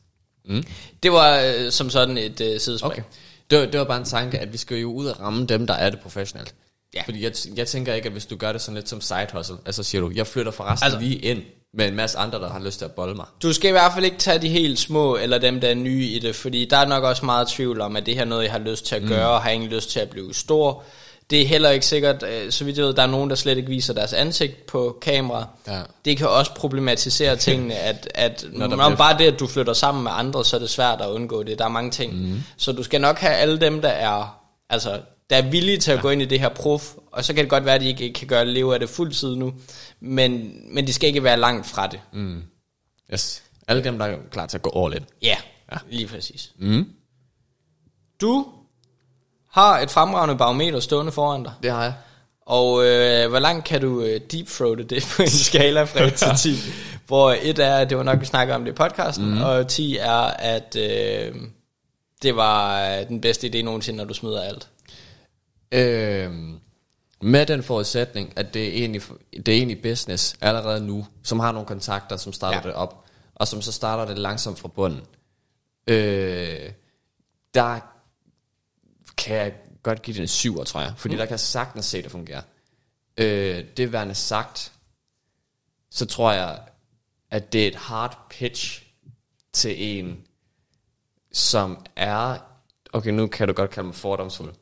[0.51, 0.55] Yes.
[0.57, 0.65] Mm.
[1.03, 2.93] Det var øh, som sådan et øh, sidespring.
[2.93, 3.03] Okay.
[3.51, 5.67] Det var, det var bare en tanke, at vi skal jo ud og ramme dem,
[5.67, 6.55] der er det professionelt.
[6.95, 7.03] Ja.
[7.03, 9.57] Fordi jeg, jeg tænker ikke, at hvis du gør det sådan lidt som side hustle,
[9.67, 11.43] altså siger du, jeg flytter forresten altså, lige ind
[11.75, 13.27] med en masse andre, der har lyst til at bolde mig.
[13.43, 16.07] Du skal i hvert fald ikke tage de helt små, eller dem, der er nye
[16.07, 18.45] i det, fordi der er nok også meget tvivl om, at det her er noget,
[18.45, 19.09] jeg har lyst til at mm.
[19.09, 20.85] gøre, og har ingen lyst til at blive stor.
[21.31, 23.57] Det er heller ikke sikkert, øh, så vidt jeg ved, der er nogen, der slet
[23.57, 25.47] ikke viser deres ansigt på kamera.
[25.67, 25.83] Ja.
[26.05, 28.97] Det kan også problematisere tingene, at, at når, når bliver...
[28.97, 31.59] bare det, at du flytter sammen med andre, så er det svært at undgå det.
[31.59, 32.29] Der er mange ting.
[32.29, 32.43] Mm.
[32.57, 35.01] Så du skal nok have alle dem, der er, altså,
[35.31, 36.03] der er villige til at ja.
[36.03, 38.13] gå ind i det her prof, og så kan det godt være, at de ikke
[38.13, 39.55] kan gøre leve af det fuldtid nu,
[40.01, 42.01] men, men de skal ikke være langt fra det.
[42.13, 42.43] Mm.
[43.13, 43.43] Yes.
[43.69, 45.05] Alle dem, der er klar til at gå all in.
[45.23, 45.37] Ja,
[45.73, 45.77] ja.
[45.91, 46.53] lige præcis.
[46.59, 46.89] Mm.
[48.21, 48.47] Du
[49.51, 51.53] har et fremragende barometer stående foran dig.
[51.63, 51.93] Det har jeg.
[52.49, 56.29] Og øh, hvor langt kan du øh, deepthroate det på en skala fra 1 til
[56.37, 56.59] 10?
[57.07, 59.43] Hvor et er, det var nok, vi snakker om det i podcasten, mm.
[59.43, 61.35] og 10 er, at øh,
[62.23, 64.69] det var øh, den bedste idé nogensinde, når du smider alt.
[65.73, 66.33] Øh,
[67.23, 71.53] med den forudsætning, at det er egentlig, det er egentlig business allerede nu, som har
[71.53, 72.69] nogle kontakter, som starter ja.
[72.69, 75.03] det op, og som så starter det langsomt fra bunden.
[75.87, 76.71] Øh,
[77.55, 77.81] der
[79.19, 81.19] kan jeg godt give det en syver, tror jeg, fordi mm.
[81.19, 82.43] der kan jeg sagtens se, det fungerer.
[83.17, 84.73] Øh, det værende sagt,
[85.91, 86.61] så tror jeg,
[87.31, 88.83] at det er et hard pitch
[89.53, 90.25] til en,
[91.33, 92.39] som er,
[92.93, 94.55] okay, nu kan du godt kalde mig fordomsfuld,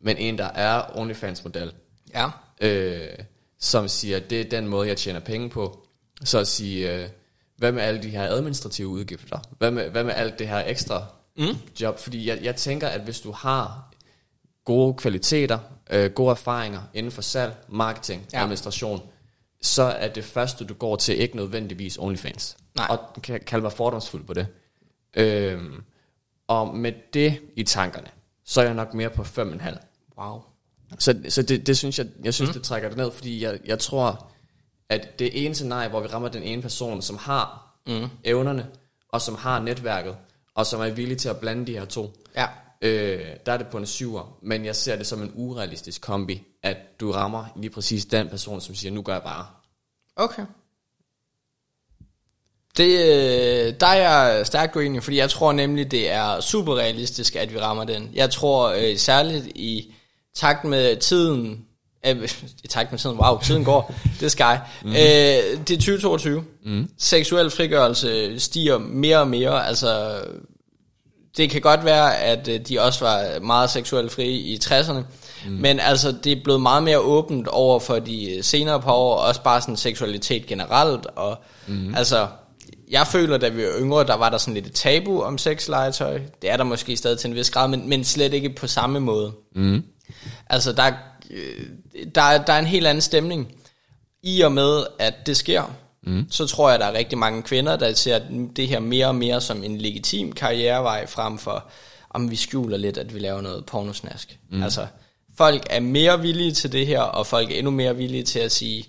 [0.00, 1.72] men en, der er OnlyFans-model.
[2.14, 2.30] Ja.
[2.60, 3.18] Øh,
[3.58, 5.86] som siger, det er den måde, jeg tjener penge på.
[6.24, 7.08] Så at sige, øh,
[7.56, 9.38] hvad med alle de her administrative udgifter?
[9.58, 11.06] Hvad med, hvad med alt det her ekstra
[11.38, 11.56] mm.
[11.80, 11.98] job?
[11.98, 13.88] Fordi jeg, jeg tænker, at hvis du har
[14.64, 15.58] gode kvaliteter,
[15.90, 18.42] øh, gode erfaringer inden for salg, marketing, ja.
[18.42, 19.02] administration,
[19.62, 22.56] så er det første, du går til, ikke nødvendigvis OnlyFans.
[22.76, 22.86] Nej.
[22.90, 24.46] Og kan kalde mig fordomsfuld på det.
[25.16, 25.62] Øh,
[26.48, 28.08] og med det i tankerne,
[28.44, 29.76] så er jeg nok mere på 5,5.
[30.18, 30.42] Wow.
[30.98, 32.54] Så, så det, det synes jeg, jeg synes, mm.
[32.54, 34.30] det trækker det ned, fordi jeg, jeg tror,
[34.88, 38.08] at det ene scenarie, hvor vi rammer den ene person, som har mm.
[38.24, 38.66] evnerne,
[39.08, 40.16] og som har netværket,
[40.58, 42.46] og som er villig til at blande de her to, ja.
[42.82, 46.42] øh, der er det på en syver, men jeg ser det som en urealistisk kombi,
[46.62, 49.46] at du rammer lige præcis den person, som siger, nu gør jeg bare.
[50.16, 50.42] Okay.
[52.76, 57.36] Det, øh, der er jeg stærkt uenig, fordi jeg tror nemlig, det er super realistisk,
[57.36, 58.10] at vi rammer den.
[58.14, 59.94] Jeg tror øh, særligt i
[60.34, 61.66] takt med tiden,
[62.06, 62.28] øh,
[62.64, 64.42] i takt med tiden, wow, tiden går, det er sky.
[64.84, 64.90] Mm.
[64.90, 66.44] Øh, det er 2022.
[66.64, 66.90] Mm.
[66.98, 70.20] Seksuel frigørelse stiger mere og mere, altså
[71.36, 74.92] det kan godt være, at øh, de også var meget seksuelt frie i 60'erne,
[75.46, 75.52] mm.
[75.52, 79.42] men altså det er blevet meget mere åbent over for de senere par år, også
[79.42, 81.94] bare sådan seksualitet generelt, og mm.
[81.94, 82.26] altså
[82.90, 86.20] jeg føler, da vi var yngre, der var der sådan lidt et tabu om sexlegetøj.
[86.42, 89.00] Det er der måske stadig til en vis grad, men, men slet ikke på samme
[89.00, 89.32] måde.
[89.54, 89.82] Mm.
[90.50, 90.92] Altså, der, øh,
[92.14, 93.54] der, der er en helt anden stemning.
[94.22, 96.26] I og med, at det sker, mm.
[96.30, 98.20] så tror jeg, der er rigtig mange kvinder, der ser
[98.56, 101.64] det her mere og mere som en legitim karrierevej, frem for,
[102.10, 104.38] om vi skjuler lidt, at vi laver noget pornosnask.
[104.50, 104.62] Mm.
[104.62, 104.86] Altså,
[105.36, 108.52] folk er mere villige til det her, og folk er endnu mere villige til at
[108.52, 108.84] sige,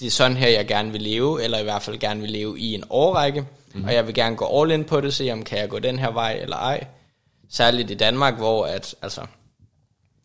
[0.00, 2.58] det er sådan her, jeg gerne vil leve, eller i hvert fald gerne vil leve
[2.58, 3.84] i en årrække, mm.
[3.84, 5.98] og jeg vil gerne gå all in på det, se om kan jeg gå den
[5.98, 6.86] her vej eller ej.
[7.50, 9.20] Særligt i Danmark, hvor at, altså,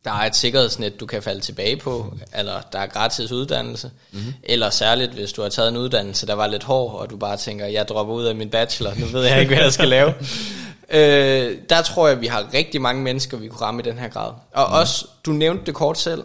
[0.05, 4.33] der er et sikkerhedsnet, du kan falde tilbage på, eller der er gratis uddannelse, mm-hmm.
[4.43, 7.37] eller særligt, hvis du har taget en uddannelse, der var lidt hård, og du bare
[7.37, 10.13] tænker, jeg dropper ud af min bachelor, nu ved jeg ikke, hvad jeg skal lave.
[10.89, 14.07] øh, der tror jeg, vi har rigtig mange mennesker, vi kunne ramme i den her
[14.07, 14.31] grad.
[14.53, 14.73] Og mm.
[14.73, 16.23] også, du nævnte det kort selv,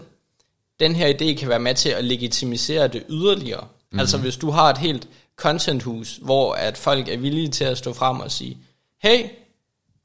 [0.81, 3.67] den her idé kan være med til at legitimisere det yderligere.
[3.93, 4.01] Mm.
[4.01, 7.93] Altså hvis du har et helt contenthus, hvor at folk er villige til at stå
[7.93, 8.59] frem og sige,
[9.03, 9.25] hey,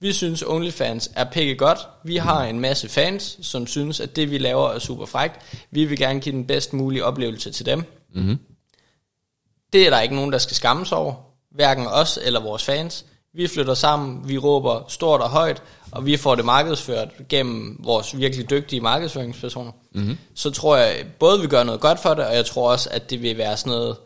[0.02, 1.80] vi synes OnlyFans er pikke godt.
[2.04, 5.42] Vi har en masse fans, som synes, at det vi laver er super frækt.
[5.72, 7.84] Vi vil gerne give den bedst mulige oplevelse til dem.
[8.14, 8.38] Mm-hmm.
[9.74, 11.14] Det er der ikke nogen, der skal skammes over.
[11.52, 13.06] Hverken os eller vores fans.
[13.34, 18.18] Vi flytter sammen, vi råber stort og højt, og vi får det markedsført gennem vores
[18.18, 19.72] virkelig dygtige markedsføringspersoner.
[19.92, 20.18] Mm-hmm.
[20.36, 23.10] Så tror jeg både vi gør noget godt for det, og jeg tror også, at
[23.10, 23.98] det vil være sådan noget,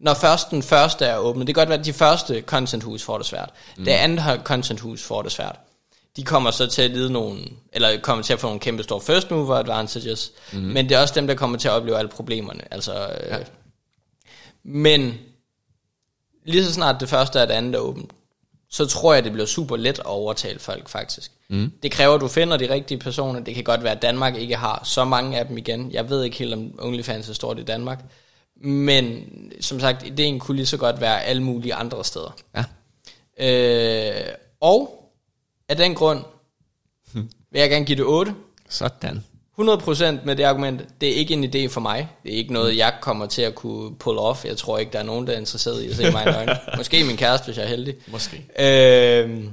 [0.00, 3.02] når først den første er åbnet, det kan godt være, at de første content hus
[3.02, 3.50] får det svært.
[3.76, 3.84] Mm.
[3.84, 5.58] Det andet content hus får det svært.
[6.16, 7.40] De kommer så til at lide nogle,
[7.72, 10.58] eller kommer til at få nogle kæmpe store first mover advantages, mm.
[10.58, 12.62] men det er også dem, der kommer til at opleve alle problemerne.
[12.74, 13.38] Altså, ja.
[13.38, 13.44] øh,
[14.64, 15.14] men
[16.44, 18.12] lige så snart det første er det andet er åbent,
[18.70, 21.32] så tror jeg, det bliver super let at overtale folk faktisk.
[21.48, 21.72] Mm.
[21.82, 23.40] Det kræver, at du finder de rigtige personer.
[23.40, 25.92] Det kan godt være, at Danmark ikke har så mange af dem igen.
[25.92, 28.04] Jeg ved ikke helt, om OnlyFans er stort i Danmark.
[28.60, 29.24] Men
[29.60, 32.36] som sagt, ideen kunne lige så godt være alle mulige andre steder.
[32.56, 32.64] Ja.
[33.40, 35.10] Øh, og
[35.68, 36.24] af den grund
[37.52, 38.34] vil jeg gerne give det 8.
[38.68, 39.24] Sådan.
[39.60, 42.08] 100% med det argument, det er ikke en idé for mig.
[42.22, 44.44] Det er ikke noget, jeg kommer til at kunne pull off.
[44.44, 46.58] Jeg tror ikke, der er nogen, der er interesseret i at se mig i øjne.
[46.76, 47.94] Måske min kæreste, hvis jeg er heldig.
[48.06, 48.36] Måske.
[48.58, 49.44] Øh,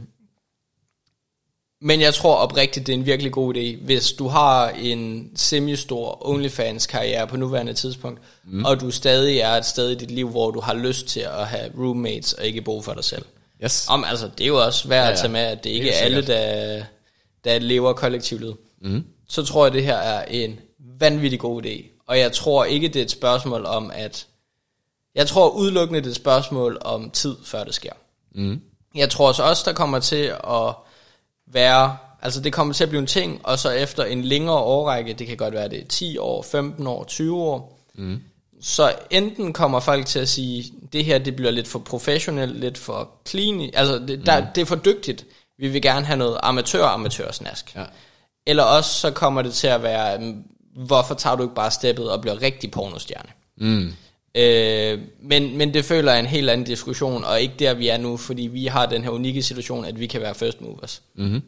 [1.82, 6.28] men jeg tror oprigtigt, det er en virkelig god idé, hvis du har en semi-stor
[6.28, 8.66] OnlyFans-karriere på nuværende tidspunkt, mm.
[8.66, 11.48] og du stadig er et sted i dit liv, hvor du har lyst til at
[11.48, 13.26] have roommates og ikke bo for dig selv.
[13.64, 13.88] Yes.
[13.90, 15.12] Om, altså, det er jo også værd ja, ja.
[15.12, 16.84] at tage med, at det ikke er alle, der,
[17.44, 18.58] der lever kollektivt.
[18.82, 19.04] Mm.
[19.30, 20.60] Så tror jeg, det her er en
[21.00, 22.02] vanvittig god idé.
[22.08, 24.28] Og jeg tror ikke, det er et spørgsmål om, at...
[25.16, 27.92] Jeg tror udelukkende, det er et spørgsmål om tid, før det sker.
[28.36, 28.62] Mm.
[28.96, 30.74] Jeg tror også, der kommer til at
[31.48, 35.14] være, altså det kommer til at blive en ting, og så efter en længere årrække,
[35.14, 38.22] det kan godt være det er 10 år, 15 år, 20 år, mm.
[38.62, 42.78] så enten kommer folk til at sige, det her det bliver lidt for professionelt, lidt
[42.78, 44.48] for clean, altså det, der, mm.
[44.56, 45.26] det er for dygtigt,
[45.58, 47.76] vi vil gerne have noget amatør-amatørsnask.
[47.76, 47.84] Ja.
[48.48, 50.34] Eller også så kommer det til at være,
[50.76, 53.30] hvorfor tager du ikke bare steppet og bliver rigtig pornostjerne?
[53.58, 53.94] Mm.
[54.36, 57.98] Øh, men, men det føler jeg en helt anden diskussion, og ikke der vi er
[57.98, 61.02] nu, fordi vi har den her unikke situation, at vi kan være first movers.
[61.16, 61.42] Mm-hmm.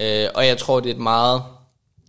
[0.00, 1.42] Øh, og jeg tror, det er et meget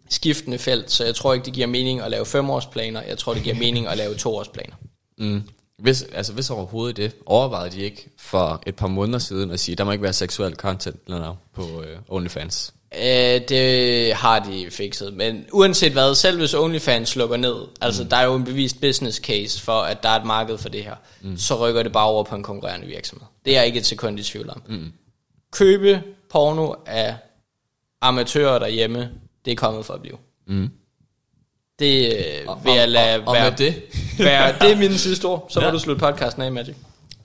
[0.10, 3.44] skiftende felt, så jeg tror ikke, det giver mening at lave femårsplaner, jeg tror, det
[3.44, 4.76] giver mening at lave toårsplaner.
[5.18, 5.42] Mm.
[5.78, 9.76] Hvis, altså hvis overhovedet det, overvejede de ikke for et par måneder siden at sige,
[9.76, 12.74] der må ikke være seksuel content eller noget på øh, OnlyFans?
[12.96, 18.10] Øh, det har de fikset, men uanset hvad, selv hvis OnlyFans lukker ned, altså mm.
[18.10, 20.84] der er jo en bevist business case for, at der er et marked for det
[20.84, 21.38] her, mm.
[21.38, 23.28] så rykker det bare over på en konkurrerende virksomhed.
[23.46, 24.62] Det er jeg ikke et sekund i tvivl om.
[24.70, 24.92] Mm.
[25.52, 27.16] Købe porno af
[28.02, 29.10] amatører derhjemme,
[29.46, 30.18] det er kommet for at blive.
[30.48, 30.70] Mm.
[31.80, 33.84] Det øh, vil jeg lade og, og, være, og med det,
[34.20, 35.72] være, det er mine sidste ord, så må Ja.
[35.72, 36.76] du slutte podcasten af, Magic.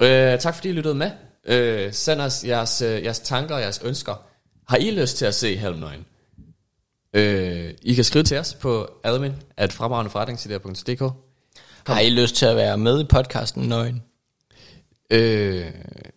[0.02, 1.10] øh, tak fordi I lyttede med.
[1.46, 4.14] Øh, send os jeres, øh, jeres tanker og jeres ønsker.
[4.72, 6.06] Har I lyst til at se Helmnøgen?
[7.12, 11.14] Øh, I kan skrive til os på admin at fremragendeforretningsidéer.dk
[11.86, 14.02] Har I lyst til at være med i podcasten Nøgen?
[15.10, 15.66] øh,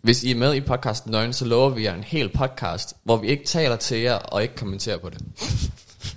[0.02, 3.16] Hvis I er med i podcasten Nøgen, så lover vi jer en hel podcast, hvor
[3.16, 5.22] vi ikke taler til jer og ikke kommenterer på det.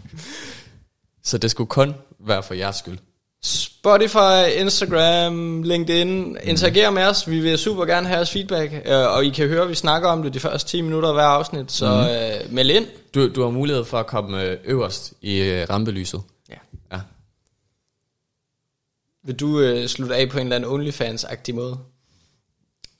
[1.29, 2.97] så det skulle kun være for jeres skyld.
[3.43, 7.29] Spotify, Instagram, LinkedIn, interager med os.
[7.29, 10.09] Vi vil super gerne have jeres feedback, øh, og I kan høre, at vi snakker
[10.09, 12.87] om det de første 10 minutter af hver afsnit, så øh, meld ind.
[13.15, 16.21] Du, du har mulighed for at komme øh, øverst i øh, rampelyset.
[16.49, 16.55] Ja.
[16.91, 16.99] Ja.
[19.25, 21.77] Vil du øh, slutte af på en eller anden OnlyFans-agtig måde?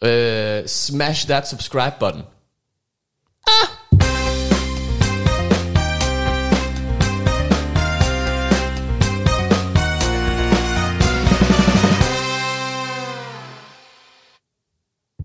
[0.04, 2.22] Øh, smash that subscribe button.
[3.48, 3.79] Ah!